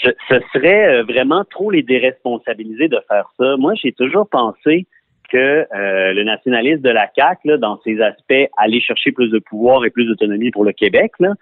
Ce, 0.03 0.09
ce 0.29 0.35
serait 0.53 0.87
euh, 0.87 1.03
vraiment 1.03 1.45
trop 1.45 1.71
les 1.71 1.83
déresponsabiliser 1.83 2.87
de 2.87 2.99
faire 3.07 3.31
ça. 3.39 3.55
Moi, 3.57 3.73
j'ai 3.75 3.91
toujours 3.91 4.27
pensé 4.27 4.87
que 5.31 5.65
euh, 5.73 6.13
le 6.13 6.23
nationalisme 6.23 6.81
de 6.81 6.89
la 6.89 7.09
CAQ, 7.15 7.57
dans 7.57 7.79
ses 7.83 8.01
aspects, 8.01 8.49
aller 8.57 8.81
chercher 8.81 9.11
plus 9.11 9.29
de 9.29 9.39
pouvoir 9.39 9.85
et 9.85 9.89
plus 9.89 10.05
d'autonomie 10.05 10.51
pour 10.51 10.65
le 10.65 10.73
Québec, 10.73 11.11
là, 11.19 11.33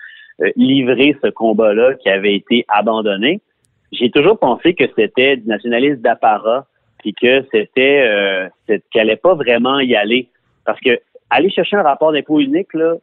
euh, 0.41 0.52
livrer 0.56 1.17
ce 1.23 1.30
combat-là 1.30 1.95
qui 1.95 2.10
avait 2.10 2.36
été 2.36 2.65
abandonné, 2.67 3.41
j'ai 3.91 4.12
toujours 4.12 4.38
pensé 4.38 4.73
que 4.73 4.86
c'était 4.95 5.38
du 5.38 5.47
nationalisme 5.47 6.02
d'apparat, 6.02 6.65
puis 6.99 7.13
que 7.13 7.43
c'était 7.52 8.06
euh, 8.08 8.47
qu'elle 8.67 8.82
n'allait 9.08 9.15
pas 9.15 9.34
vraiment 9.34 9.80
y 9.80 9.95
aller. 9.95 10.30
Parce 10.65 10.80
que 10.82 10.99
aller 11.30 11.49
chercher 11.49 11.78
un 11.78 11.84
rapport 11.84 12.12
d'impôt 12.12 12.39
unique, 12.39 12.73
là, 12.73 12.95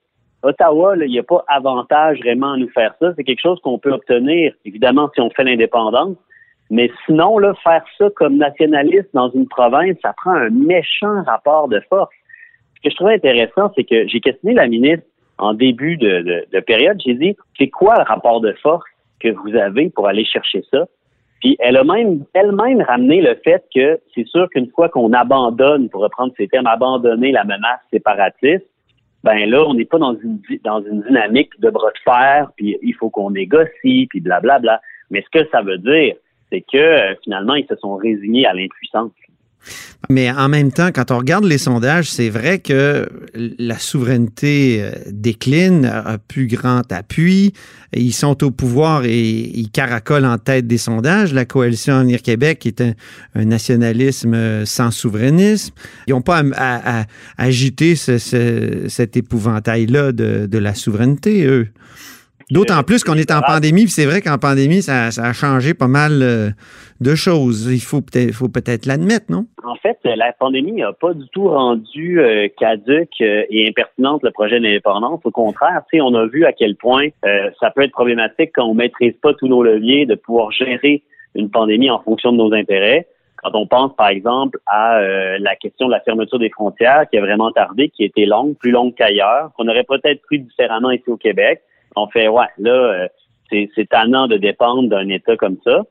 Ottawa, 0.42 0.94
il 0.96 1.10
n'y 1.10 1.18
a 1.18 1.24
pas 1.24 1.44
avantage 1.48 2.20
vraiment 2.20 2.52
à 2.52 2.56
nous 2.56 2.68
faire 2.68 2.94
ça. 3.00 3.12
C'est 3.16 3.24
quelque 3.24 3.40
chose 3.40 3.58
qu'on 3.60 3.78
peut 3.78 3.92
obtenir, 3.92 4.52
évidemment, 4.64 5.10
si 5.14 5.20
on 5.20 5.30
fait 5.30 5.44
l'indépendance, 5.44 6.16
mais 6.70 6.90
sinon, 7.04 7.38
là, 7.38 7.54
faire 7.62 7.84
ça 7.96 8.10
comme 8.16 8.38
nationaliste 8.38 9.08
dans 9.12 9.30
une 9.30 9.46
province, 9.46 9.96
ça 10.02 10.12
prend 10.16 10.32
un 10.32 10.50
méchant 10.50 11.22
rapport 11.24 11.68
de 11.68 11.80
force. 11.88 12.10
Ce 12.76 12.80
que 12.82 12.90
je 12.90 12.96
trouvais 12.96 13.14
intéressant, 13.14 13.72
c'est 13.76 13.84
que 13.84 14.06
j'ai 14.08 14.20
questionné 14.20 14.54
la 14.54 14.66
ministre 14.66 15.06
en 15.38 15.54
début 15.54 15.96
de, 15.96 16.46
de, 16.52 16.60
période. 16.60 17.00
J'ai 17.04 17.14
dit, 17.14 17.36
c'est 17.58 17.68
quoi 17.68 17.94
le 17.96 18.02
rapport 18.02 18.40
de 18.40 18.52
force 18.62 18.84
que 19.20 19.28
vous 19.28 19.54
avez 19.54 19.90
pour 19.90 20.08
aller 20.08 20.24
chercher 20.24 20.64
ça? 20.72 20.86
Puis 21.40 21.56
elle 21.60 21.76
a 21.76 21.84
même 21.84 22.24
elle-même 22.32 22.80
ramené 22.80 23.20
le 23.20 23.38
fait 23.44 23.62
que 23.74 24.00
c'est 24.14 24.26
sûr 24.26 24.48
qu'une 24.50 24.70
fois 24.70 24.88
qu'on 24.88 25.12
abandonne, 25.12 25.88
pour 25.90 26.00
reprendre 26.00 26.32
ces 26.36 26.48
termes, 26.48 26.66
abandonner 26.66 27.30
la 27.30 27.44
menace 27.44 27.80
séparatiste, 27.92 28.66
ben 29.22 29.48
là, 29.48 29.64
on 29.66 29.74
n'est 29.74 29.84
pas 29.84 29.98
dans 29.98 30.14
une 30.14 30.40
dans 30.64 30.80
une 30.82 31.02
dynamique 31.02 31.50
de 31.60 31.68
bras 31.70 31.90
de 31.90 31.98
fer, 32.04 32.50
puis 32.56 32.78
il 32.82 32.94
faut 32.94 33.10
qu'on 33.10 33.30
négocie, 33.30 34.06
puis 34.08 34.20
blablabla. 34.20 34.58
Bla, 34.58 34.58
bla. 34.58 34.80
Mais 35.10 35.22
ce 35.22 35.38
que 35.38 35.48
ça 35.50 35.62
veut 35.62 35.78
dire, 35.78 36.14
c'est 36.50 36.60
que 36.60 36.76
euh, 36.76 37.14
finalement, 37.22 37.54
ils 37.54 37.66
se 37.66 37.76
sont 37.76 37.96
résignés 37.96 38.46
à 38.46 38.54
l'impuissance. 38.54 39.12
Mais 40.08 40.30
en 40.30 40.48
même 40.48 40.70
temps, 40.70 40.90
quand 40.94 41.10
on 41.10 41.18
regarde 41.18 41.44
les 41.44 41.58
sondages, 41.58 42.08
c'est 42.08 42.28
vrai 42.28 42.60
que 42.60 43.08
la 43.34 43.78
souveraineté 43.78 44.78
euh, 44.80 44.92
décline, 45.10 45.84
a 45.86 46.18
plus 46.18 46.46
grand 46.46 46.92
appui. 46.92 47.52
Ils 47.92 48.12
sont 48.12 48.44
au 48.44 48.52
pouvoir 48.52 49.04
et 49.04 49.20
ils 49.20 49.70
caracolent 49.70 50.26
en 50.26 50.38
tête 50.38 50.68
des 50.68 50.78
sondages. 50.78 51.34
La 51.34 51.44
coalition 51.44 51.94
Avenir 51.94 52.22
Québec 52.22 52.66
est 52.66 52.80
un, 52.80 52.94
nationalisme 53.34 54.64
sans 54.64 54.92
souverainisme. 54.92 55.74
Ils 56.06 56.10
n'ont 56.12 56.22
pas 56.22 56.42
à, 56.54 57.04
agiter 57.36 57.96
cet 57.96 59.16
épouvantail-là 59.16 60.12
de, 60.12 60.46
de 60.46 60.58
la 60.58 60.74
souveraineté, 60.74 61.44
eux. 61.46 61.68
D'autant 62.48 62.84
plus 62.84 63.02
qu'on 63.02 63.14
est 63.14 63.32
en 63.32 63.40
pandémie, 63.40 63.88
c'est 63.88 64.06
vrai 64.06 64.20
qu'en 64.20 64.38
pandémie, 64.38 64.80
ça, 64.80 65.06
a 65.08 65.32
changé 65.32 65.74
pas 65.74 65.88
mal 65.88 66.22
euh, 66.22 66.50
de 67.00 67.16
choses. 67.16 67.66
Il 67.72 67.80
faut 67.80 68.00
peut-être 68.00 68.32
faut 68.32 68.48
peut-être 68.48 68.86
l'admettre, 68.86 69.26
non? 69.30 69.46
En 69.64 69.74
fait, 69.74 69.98
la 70.04 70.32
pandémie 70.32 70.74
n'a 70.74 70.92
pas 70.92 71.12
du 71.12 71.26
tout 71.30 71.48
rendu 71.48 72.20
euh, 72.20 72.46
caduque 72.56 73.20
euh, 73.20 73.42
et 73.50 73.68
impertinente 73.68 74.22
le 74.22 74.30
projet 74.30 74.60
d'indépendance. 74.60 75.20
Au 75.24 75.32
contraire, 75.32 75.82
on 75.94 76.14
a 76.14 76.26
vu 76.26 76.44
à 76.44 76.52
quel 76.52 76.76
point 76.76 77.08
ça 77.60 77.70
peut 77.74 77.82
être 77.82 77.90
problématique 77.90 78.52
quand 78.54 78.64
on 78.64 78.74
maîtrise 78.74 79.14
pas 79.20 79.34
tous 79.34 79.48
nos 79.48 79.64
leviers 79.64 80.06
de 80.06 80.14
pouvoir 80.14 80.52
gérer 80.52 81.02
une 81.34 81.50
pandémie 81.50 81.90
en 81.90 81.98
fonction 82.00 82.30
de 82.30 82.36
nos 82.36 82.52
intérêts. 82.52 83.08
Quand 83.42 83.50
on 83.54 83.66
pense, 83.66 83.94
par 83.96 84.08
exemple, 84.08 84.58
à 84.66 85.00
la 85.38 85.56
question 85.56 85.86
de 85.86 85.92
la 85.92 86.00
fermeture 86.00 86.38
des 86.38 86.50
frontières 86.50 87.06
qui 87.10 87.18
a 87.18 87.20
vraiment 87.20 87.50
tardé, 87.50 87.88
qui 87.88 88.04
a 88.04 88.06
été 88.06 88.24
longue, 88.24 88.56
plus 88.56 88.70
longue 88.70 88.94
qu'ailleurs, 88.94 89.50
qu'on 89.56 89.66
aurait 89.68 89.84
peut-être 89.84 90.22
pris 90.22 90.38
différemment 90.38 90.90
ici 90.90 91.08
au 91.08 91.16
Québec 91.16 91.62
on 91.96 92.06
fait 92.08 92.28
ouais, 92.28 92.46
là, 92.58 92.70
euh, 92.70 93.08
c'est, 93.50 93.68
c'est 93.74 93.88
tannant 93.88 94.28
de 94.28 94.36
dépendre 94.36 94.88
d'un 94.88 95.08
État 95.08 95.36
comme 95.36 95.56
ça. 95.64 95.82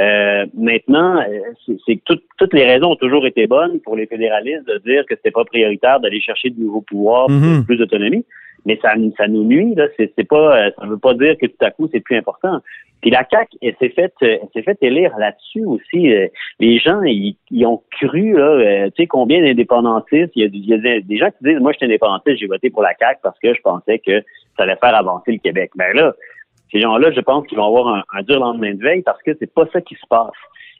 Euh, 0.00 0.46
maintenant, 0.54 1.20
euh, 1.20 1.76
c'est, 1.86 1.96
que 1.96 2.14
toutes 2.36 2.52
les 2.52 2.64
raisons 2.64 2.92
ont 2.92 2.96
toujours 2.96 3.26
été 3.26 3.46
bonnes 3.46 3.80
pour 3.80 3.96
les 3.96 4.06
fédéralistes 4.06 4.66
de 4.66 4.78
dire 4.78 5.04
que 5.06 5.14
c'était 5.14 5.30
pas 5.30 5.44
prioritaire 5.44 6.00
d'aller 6.00 6.20
chercher 6.20 6.50
de 6.50 6.60
nouveaux 6.60 6.80
pouvoirs, 6.80 7.28
mm-hmm. 7.28 7.64
plus 7.64 7.76
d'autonomie 7.76 8.24
mais 8.66 8.78
ça, 8.80 8.94
ça 9.18 9.28
nous 9.28 9.44
nuit. 9.44 9.74
Là. 9.74 9.88
C'est, 9.96 10.12
c'est 10.16 10.26
pas, 10.26 10.70
ça 10.70 10.86
veut 10.86 10.98
pas 10.98 11.12
dire 11.12 11.36
que 11.38 11.46
tout 11.46 11.62
à 11.62 11.70
coup 11.70 11.86
c'est 11.92 12.00
plus 12.00 12.16
important. 12.16 12.60
Puis 13.02 13.10
la 13.10 13.22
CAC, 13.22 13.50
elle 13.60 13.74
s'est 13.78 13.90
fait, 13.90 14.14
elle 14.22 14.48
s'est 14.54 14.62
fait 14.62 14.78
élire 14.80 15.12
là-dessus 15.18 15.66
aussi. 15.66 16.14
Les 16.58 16.78
gens, 16.78 17.02
ils, 17.02 17.36
ont 17.66 17.82
cru 17.90 18.32
là. 18.32 18.88
Tu 18.90 19.02
sais 19.02 19.06
combien 19.06 19.42
d'indépendantistes 19.42 20.32
Il 20.34 20.66
y, 20.66 20.72
a, 20.72 20.78
des 20.78 21.18
gens 21.18 21.28
qui 21.28 21.44
disent, 21.44 21.60
moi, 21.60 21.72
je 21.72 21.76
suis 21.76 21.84
indépendantiste, 21.84 22.38
j'ai 22.38 22.46
voté 22.46 22.70
pour 22.70 22.80
la 22.80 22.94
CAC 22.94 23.18
parce 23.22 23.38
que 23.38 23.52
je 23.52 23.60
pensais 23.60 23.98
que 23.98 24.22
ça 24.56 24.64
allait 24.64 24.76
faire 24.76 24.94
avancer 24.94 25.32
le 25.32 25.38
Québec. 25.38 25.70
Mais 25.76 25.92
ben 25.92 26.02
là, 26.02 26.14
ces 26.72 26.80
gens-là, 26.80 27.12
je 27.12 27.20
pense 27.20 27.46
qu'ils 27.46 27.58
vont 27.58 27.66
avoir 27.66 27.94
un, 27.94 28.02
un, 28.14 28.22
dur 28.22 28.40
lendemain 28.40 28.74
de 28.74 28.82
veille 28.82 29.02
parce 29.02 29.22
que 29.22 29.32
c'est 29.38 29.52
pas 29.52 29.64
ça 29.72 29.80
qui 29.80 29.94
se 29.94 30.06
passe. 30.08 30.32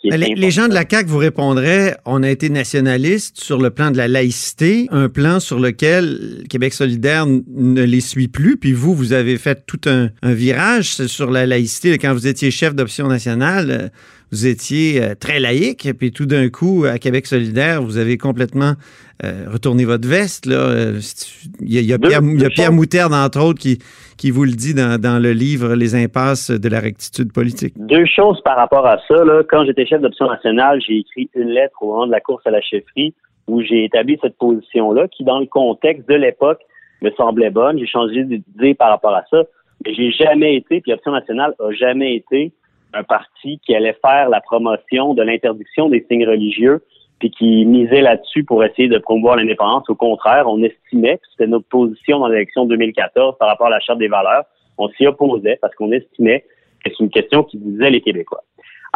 Les, 0.04 0.50
gens 0.50 0.68
de 0.68 0.74
la 0.74 0.84
CAQ 0.88 1.08
vous 1.08 1.18
répondraient, 1.18 1.96
on 2.04 2.22
a 2.22 2.30
été 2.30 2.50
nationaliste 2.50 3.40
sur 3.40 3.60
le 3.60 3.70
plan 3.70 3.90
de 3.90 3.96
la 3.96 4.06
laïcité, 4.06 4.86
un 4.90 5.08
plan 5.08 5.40
sur 5.40 5.58
lequel 5.58 6.44
Québec 6.50 6.74
solidaire 6.74 7.26
ne 7.26 7.82
les 7.82 8.00
suit 8.00 8.28
plus, 8.28 8.56
puis 8.56 8.72
vous, 8.72 8.94
vous 8.94 9.12
avez 9.14 9.38
fait 9.38 9.64
tout 9.66 9.80
un, 9.86 10.10
virage 10.22 10.88
sur 11.06 11.30
la 11.30 11.46
laïcité. 11.46 11.96
Quand 11.98 12.12
vous 12.12 12.26
étiez 12.26 12.50
chef 12.50 12.74
d'option 12.74 13.08
nationale, 13.08 13.90
vous 14.30 14.46
étiez 14.46 15.02
euh, 15.02 15.14
très 15.14 15.40
laïque, 15.40 15.88
puis 15.98 16.12
tout 16.12 16.26
d'un 16.26 16.48
coup, 16.48 16.84
à 16.84 16.98
Québec 16.98 17.26
solidaire, 17.26 17.82
vous 17.82 17.98
avez 17.98 18.18
complètement 18.18 18.74
euh, 19.22 19.44
retourné 19.48 19.84
votre 19.84 20.08
veste. 20.08 20.44
Là. 20.46 20.56
Euh, 20.56 21.00
il 21.60 21.80
y 21.80 21.92
a, 21.92 21.98
Pierre, 21.98 22.20
il 22.20 22.40
y 22.40 22.44
a 22.44 22.50
Pierre 22.50 22.72
Moutarde, 22.72 23.14
entre 23.14 23.40
autres, 23.40 23.60
qui, 23.60 23.78
qui 24.16 24.32
vous 24.32 24.42
le 24.42 24.50
dit 24.50 24.74
dans, 24.74 25.00
dans, 25.00 25.22
le 25.22 25.32
livre 25.32 25.76
Les 25.76 25.94
impasses 25.94 26.50
de 26.50 26.68
la 26.68 26.80
rectitude 26.80 27.32
politique. 27.32 27.74
Deux 27.76 28.06
choses 28.06 28.40
par 28.44 28.56
rapport 28.56 28.84
à 28.86 28.98
ça. 29.06 29.24
Là. 29.24 29.42
Quand 29.48 29.64
j'étais 29.64 29.86
d'option 30.00 30.26
nationale, 30.26 30.80
j'ai 30.86 30.98
écrit 30.98 31.28
une 31.34 31.50
lettre 31.50 31.82
au 31.82 31.86
moment 31.86 32.06
de 32.06 32.12
la 32.12 32.20
course 32.20 32.46
à 32.46 32.50
la 32.50 32.60
chefferie 32.60 33.14
où 33.46 33.60
j'ai 33.60 33.84
établi 33.84 34.18
cette 34.22 34.38
position-là 34.38 35.08
qui, 35.08 35.24
dans 35.24 35.38
le 35.38 35.46
contexte 35.46 36.08
de 36.08 36.14
l'époque, 36.14 36.60
me 37.02 37.10
semblait 37.12 37.50
bonne. 37.50 37.78
J'ai 37.78 37.86
changé 37.86 38.24
d'idée 38.24 38.74
par 38.74 38.88
rapport 38.90 39.14
à 39.14 39.24
ça. 39.30 39.44
Mais 39.84 39.94
j'ai 39.94 40.10
jamais 40.12 40.56
été, 40.56 40.80
puis 40.80 40.92
Option 40.92 41.12
nationale 41.12 41.54
a 41.58 41.70
jamais 41.72 42.14
été 42.14 42.52
un 42.94 43.02
parti 43.02 43.60
qui 43.66 43.74
allait 43.74 43.96
faire 44.04 44.28
la 44.28 44.40
promotion 44.40 45.14
de 45.14 45.22
l'interdiction 45.22 45.88
des 45.88 46.06
signes 46.08 46.26
religieux 46.26 46.82
puis 47.18 47.30
qui 47.30 47.64
misait 47.64 48.00
là-dessus 48.00 48.44
pour 48.44 48.64
essayer 48.64 48.88
de 48.88 48.98
promouvoir 48.98 49.36
l'indépendance. 49.36 49.88
Au 49.88 49.94
contraire, 49.94 50.46
on 50.48 50.62
estimait, 50.62 51.20
c'était 51.30 51.46
notre 51.46 51.68
position 51.68 52.18
dans 52.18 52.28
l'élection 52.28 52.66
2014 52.66 53.36
par 53.38 53.48
rapport 53.48 53.68
à 53.68 53.70
la 53.70 53.80
Charte 53.80 53.98
des 53.98 54.08
valeurs, 54.08 54.44
on 54.78 54.88
s'y 54.90 55.06
opposait 55.06 55.58
parce 55.60 55.74
qu'on 55.74 55.92
estimait 55.92 56.44
que 56.84 56.90
c'est 56.90 57.00
une 57.02 57.10
question 57.10 57.44
qui 57.44 57.58
disait 57.58 57.90
les 57.90 58.00
Québécois. 58.00 58.42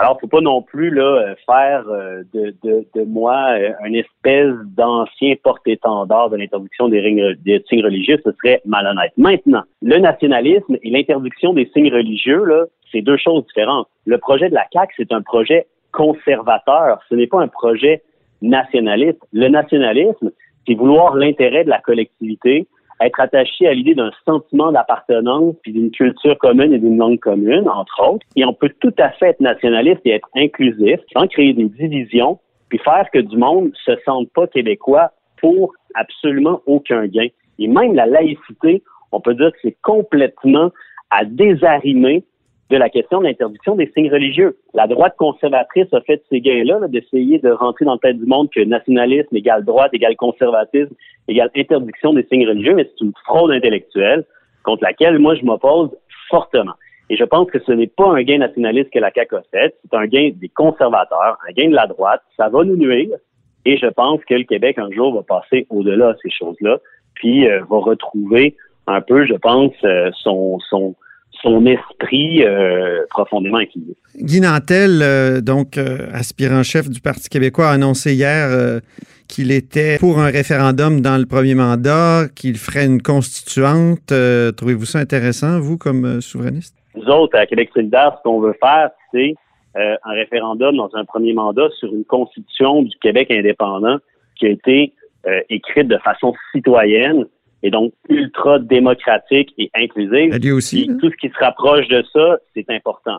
Alors, 0.01 0.17
faut 0.21 0.29
pas 0.29 0.41
non 0.41 0.63
plus 0.63 0.91
là 0.91 1.35
faire 1.45 1.85
euh, 1.89 2.23
de, 2.33 2.55
de, 2.63 2.87
de 2.95 3.03
moi 3.03 3.47
euh, 3.59 3.73
une 3.85 3.97
espèce 3.97 4.55
d'ancien 4.77 5.35
porte-étendard 5.43 6.31
de 6.31 6.37
l'interdiction 6.37 6.89
des, 6.89 7.35
des, 7.45 7.65
signes 7.69 7.83
religieux, 7.83 8.17
ce 8.25 8.31
serait 8.31 8.63
malhonnête. 8.65 9.11
Maintenant, 9.17 9.65
le 9.83 9.99
nationalisme 9.99 10.77
et 10.85 10.91
l'interdiction 10.91 11.53
des 11.53 11.69
signes 11.75 11.93
religieux, 11.93 12.45
là, 12.45 12.67
c'est 12.93 13.01
deux 13.01 13.17
choses 13.17 13.45
différentes. 13.47 13.89
Le 14.07 14.19
projet 14.19 14.49
de 14.49 14.55
la 14.55 14.67
CAQ, 14.73 14.95
c'est 14.97 15.13
un 15.13 15.23
projet 15.23 15.67
conservateur. 15.91 17.01
Ce 17.09 17.17
n'est 17.17 17.27
pas 17.27 17.43
un 17.43 17.49
projet 17.49 18.03
nationaliste. 18.41 19.19
Le 19.33 19.49
nationalisme, 19.49 20.31
c'est 20.65 20.75
vouloir 20.75 21.17
l'intérêt 21.17 21.65
de 21.65 21.71
la 21.71 21.81
collectivité, 21.81 22.69
être 23.01 23.21
attaché 23.21 23.67
à 23.67 23.75
l'idée 23.75 23.95
d'un 23.95 24.11
sentiment 24.27 24.73
d'appartenance, 24.73 25.55
puis 25.63 25.73
d'une 25.73 25.91
culture 25.91 26.37
commune 26.39 26.73
et 26.73 26.79
d'une 26.79 26.99
langue 26.99 27.19
commune, 27.21 27.69
entre 27.69 28.09
autres. 28.09 28.27
Et 28.37 28.45
on 28.45 28.53
peut 28.53 28.73
tout 28.81 28.95
à 28.99 29.11
fait 29.11 29.31
être 29.31 29.41
nationaliste 29.41 30.01
et 30.05 30.11
être 30.11 30.29
inclusif 30.37 31.01
sans 31.13 31.27
créer 31.27 31.53
des 31.53 31.67
divisions, 31.67 32.39
puis 32.69 32.79
faire 32.79 33.07
que 33.13 33.19
du 33.19 33.37
monde 33.37 33.71
se 33.85 33.93
sente 34.05 34.29
pas 34.33 34.47
québécois 34.47 35.13
pour 35.41 35.73
absolument 35.95 36.61
aucun 36.67 37.07
gain. 37.07 37.29
Et 37.59 37.69
même 37.69 37.95
la 37.95 38.07
laïcité, 38.07 38.83
on 39.13 39.21
peut 39.21 39.35
dire 39.35 39.53
que 39.53 39.59
c'est 39.63 39.77
complètement 39.83 40.71
à 41.11 41.25
désarimer 41.25 42.25
de 42.71 42.77
la 42.77 42.91
question 42.91 43.21
de 43.21 43.25
l'interdiction 43.25 43.77
des 43.77 43.91
signes 43.97 44.11
religieux. 44.11 44.59
La 44.75 44.87
droite 44.87 45.15
conservatrice 45.17 45.93
a 45.93 46.01
fait 46.03 46.23
ces 46.29 46.41
gains-là 46.41 46.87
d'essayer 46.89 47.39
de 47.39 47.51
rentrer 47.51 47.85
dans 47.85 47.95
le 47.95 47.99
tête 47.99 48.19
du 48.19 48.27
monde 48.27 48.51
que 48.51 48.61
nationalisme 48.61 49.35
égale 49.35 49.65
droite 49.65 49.95
égale 49.95 50.17
conservatisme 50.17 50.95
égale 51.29 51.51
interdiction 51.57 52.13
des 52.13 52.25
signes 52.25 52.47
religieux, 52.47 52.75
mais 52.75 52.85
c'est 52.85 53.05
une 53.05 53.13
fraude 53.25 53.53
intellectuelle. 53.53 54.25
contre 54.65 54.83
laquelle 54.83 55.19
moi 55.19 55.35
je 55.35 55.45
m'oppose 55.45 55.91
fortement. 56.29 56.75
Et 57.11 57.17
je 57.17 57.25
pense 57.25 57.51
que 57.51 57.59
ce 57.61 57.73
n'est 57.73 57.87
pas 57.87 58.11
un 58.11 58.23
gain 58.23 58.39
nationaliste 58.39 58.91
que 58.91 58.99
la 58.99 59.11
CAQ 59.11 59.37
a 59.37 59.43
fait, 59.51 59.75
c'est 59.83 59.97
un 59.97 60.07
gain 60.07 60.31
des 60.35 60.49
conservateurs, 60.49 61.39
un 61.49 61.53
gain 61.53 61.71
de 61.71 61.75
la 61.75 61.87
droite. 61.87 62.21
Ça 62.37 62.49
va 62.51 62.65
nous 62.65 62.77
nuire. 62.77 63.17
Et 63.65 63.77
je 63.79 63.87
pense 63.87 64.23
que 64.25 64.35
le 64.35 64.45
Québec, 64.45 64.79
un 64.79 64.91
jour, 64.91 65.15
va 65.15 65.23
passer 65.23 65.67
au-delà 65.71 66.13
de 66.13 66.19
ces 66.23 66.31
choses-là, 66.31 66.79
puis 67.15 67.49
euh, 67.49 67.61
va 67.69 67.79
retrouver 67.79 68.57
un 68.87 69.01
peu, 69.01 69.27
je 69.27 69.35
pense, 69.35 69.75
euh, 69.85 70.11
son, 70.15 70.59
son, 70.71 70.95
son 71.42 71.66
esprit 71.66 72.44
euh, 72.44 73.05
profondément 73.11 73.61
équilibré. 73.61 73.94
Guy 74.16 74.40
Nantel, 74.40 75.42
donc 75.42 75.79
aspirant 76.12 76.62
chef 76.62 76.88
du 76.88 77.01
Parti 77.01 77.29
québécois, 77.29 77.68
a 77.68 77.72
annoncé 77.72 78.14
hier 78.14 78.81
qu'il 79.29 79.53
était 79.53 79.98
pour 79.98 80.18
un 80.18 80.27
référendum 80.27 81.01
dans 81.01 81.16
le 81.16 81.27
premier 81.27 81.55
mandat, 81.55 82.24
qu'il 82.35 82.57
ferait 82.57 82.87
une 82.87 83.01
constituante. 83.01 84.12
Trouvez-vous 84.57 84.87
ça 84.87 84.98
intéressant, 84.98 85.61
vous, 85.61 85.79
comme 85.79 86.20
souverainiste? 86.20 86.74
Nous 86.96 87.07
autres, 87.07 87.38
à 87.38 87.46
Québec 87.46 87.70
solidaire, 87.72 88.16
ce 88.18 88.22
qu'on 88.24 88.40
veut 88.40 88.57
faire, 88.61 88.90
c'est 89.12 89.35
euh, 89.77 89.96
un 90.05 90.12
référendum 90.12 90.77
dans 90.77 90.90
un 90.94 91.05
premier 91.05 91.35
mandat 91.35 91.68
sur 91.79 91.92
une 91.92 92.05
constitution 92.05 92.83
du 92.83 92.96
Québec 93.01 93.31
indépendant 93.31 93.98
qui 94.37 94.46
a 94.46 94.48
été 94.48 94.92
euh, 95.27 95.40
écrite 95.51 95.88
de 95.88 95.98
façon 95.98 96.35
citoyenne 96.53 97.27
et 97.62 97.71
donc 97.71 97.92
ultra 98.09 98.59
démocratique 98.59 99.53
et 99.59 99.71
inclusive. 99.75 100.38
aussi, 100.55 100.88
hein? 100.90 100.97
Tout 101.01 101.11
ce 101.11 101.16
qui 101.16 101.29
se 101.29 101.38
rapproche 101.38 101.88
de 101.88 102.05
ça, 102.12 102.38
c'est 102.55 102.68
important. 102.71 103.18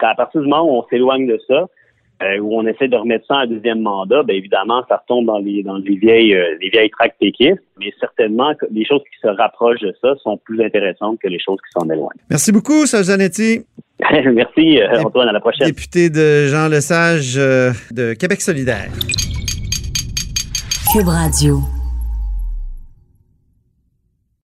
À 0.00 0.14
partir 0.14 0.40
du 0.40 0.48
moment 0.48 0.64
où 0.64 0.78
on 0.78 0.86
s'éloigne 0.88 1.26
de 1.26 1.38
ça, 1.46 1.66
euh, 2.22 2.38
où 2.38 2.56
on 2.56 2.66
essaie 2.66 2.88
de 2.88 2.96
remettre 2.96 3.26
ça 3.26 3.38
en 3.38 3.46
deuxième 3.46 3.80
mandat, 3.80 4.22
bien 4.22 4.36
évidemment, 4.36 4.82
ça 4.88 4.96
retombe 4.96 5.26
dans 5.26 5.38
les 5.38 5.62
dans 5.62 5.76
les 5.76 5.96
vieilles 5.96 6.34
euh, 6.34 6.56
les 6.60 6.70
vieilles 6.70 6.90
tracts 6.90 7.18
péquistes, 7.18 7.60
mais 7.78 7.92
certainement 8.00 8.52
les 8.70 8.86
choses 8.86 9.02
qui 9.02 9.20
se 9.20 9.28
rapprochent 9.28 9.80
de 9.80 9.92
ça 10.00 10.14
sont 10.22 10.38
plus 10.38 10.62
intéressantes 10.64 11.18
que 11.20 11.28
les 11.28 11.40
choses 11.40 11.58
qui 11.58 11.78
s'en 11.78 11.90
éloignent. 11.90 12.20
Merci 12.30 12.52
beaucoup, 12.52 12.86
Serge 12.86 13.06
Zanetti. 13.06 13.66
Merci, 14.32 14.80
euh, 14.80 15.02
Antoine. 15.04 15.28
À 15.28 15.32
la 15.32 15.40
prochaine. 15.40 15.66
Député 15.66 16.08
de 16.08 16.46
Jean 16.46 16.68
Lesage 16.68 17.34
de 17.34 18.14
Québec 18.14 18.40
solidaire. 18.40 18.90
Cube 20.92 21.08
Radio. 21.08 21.83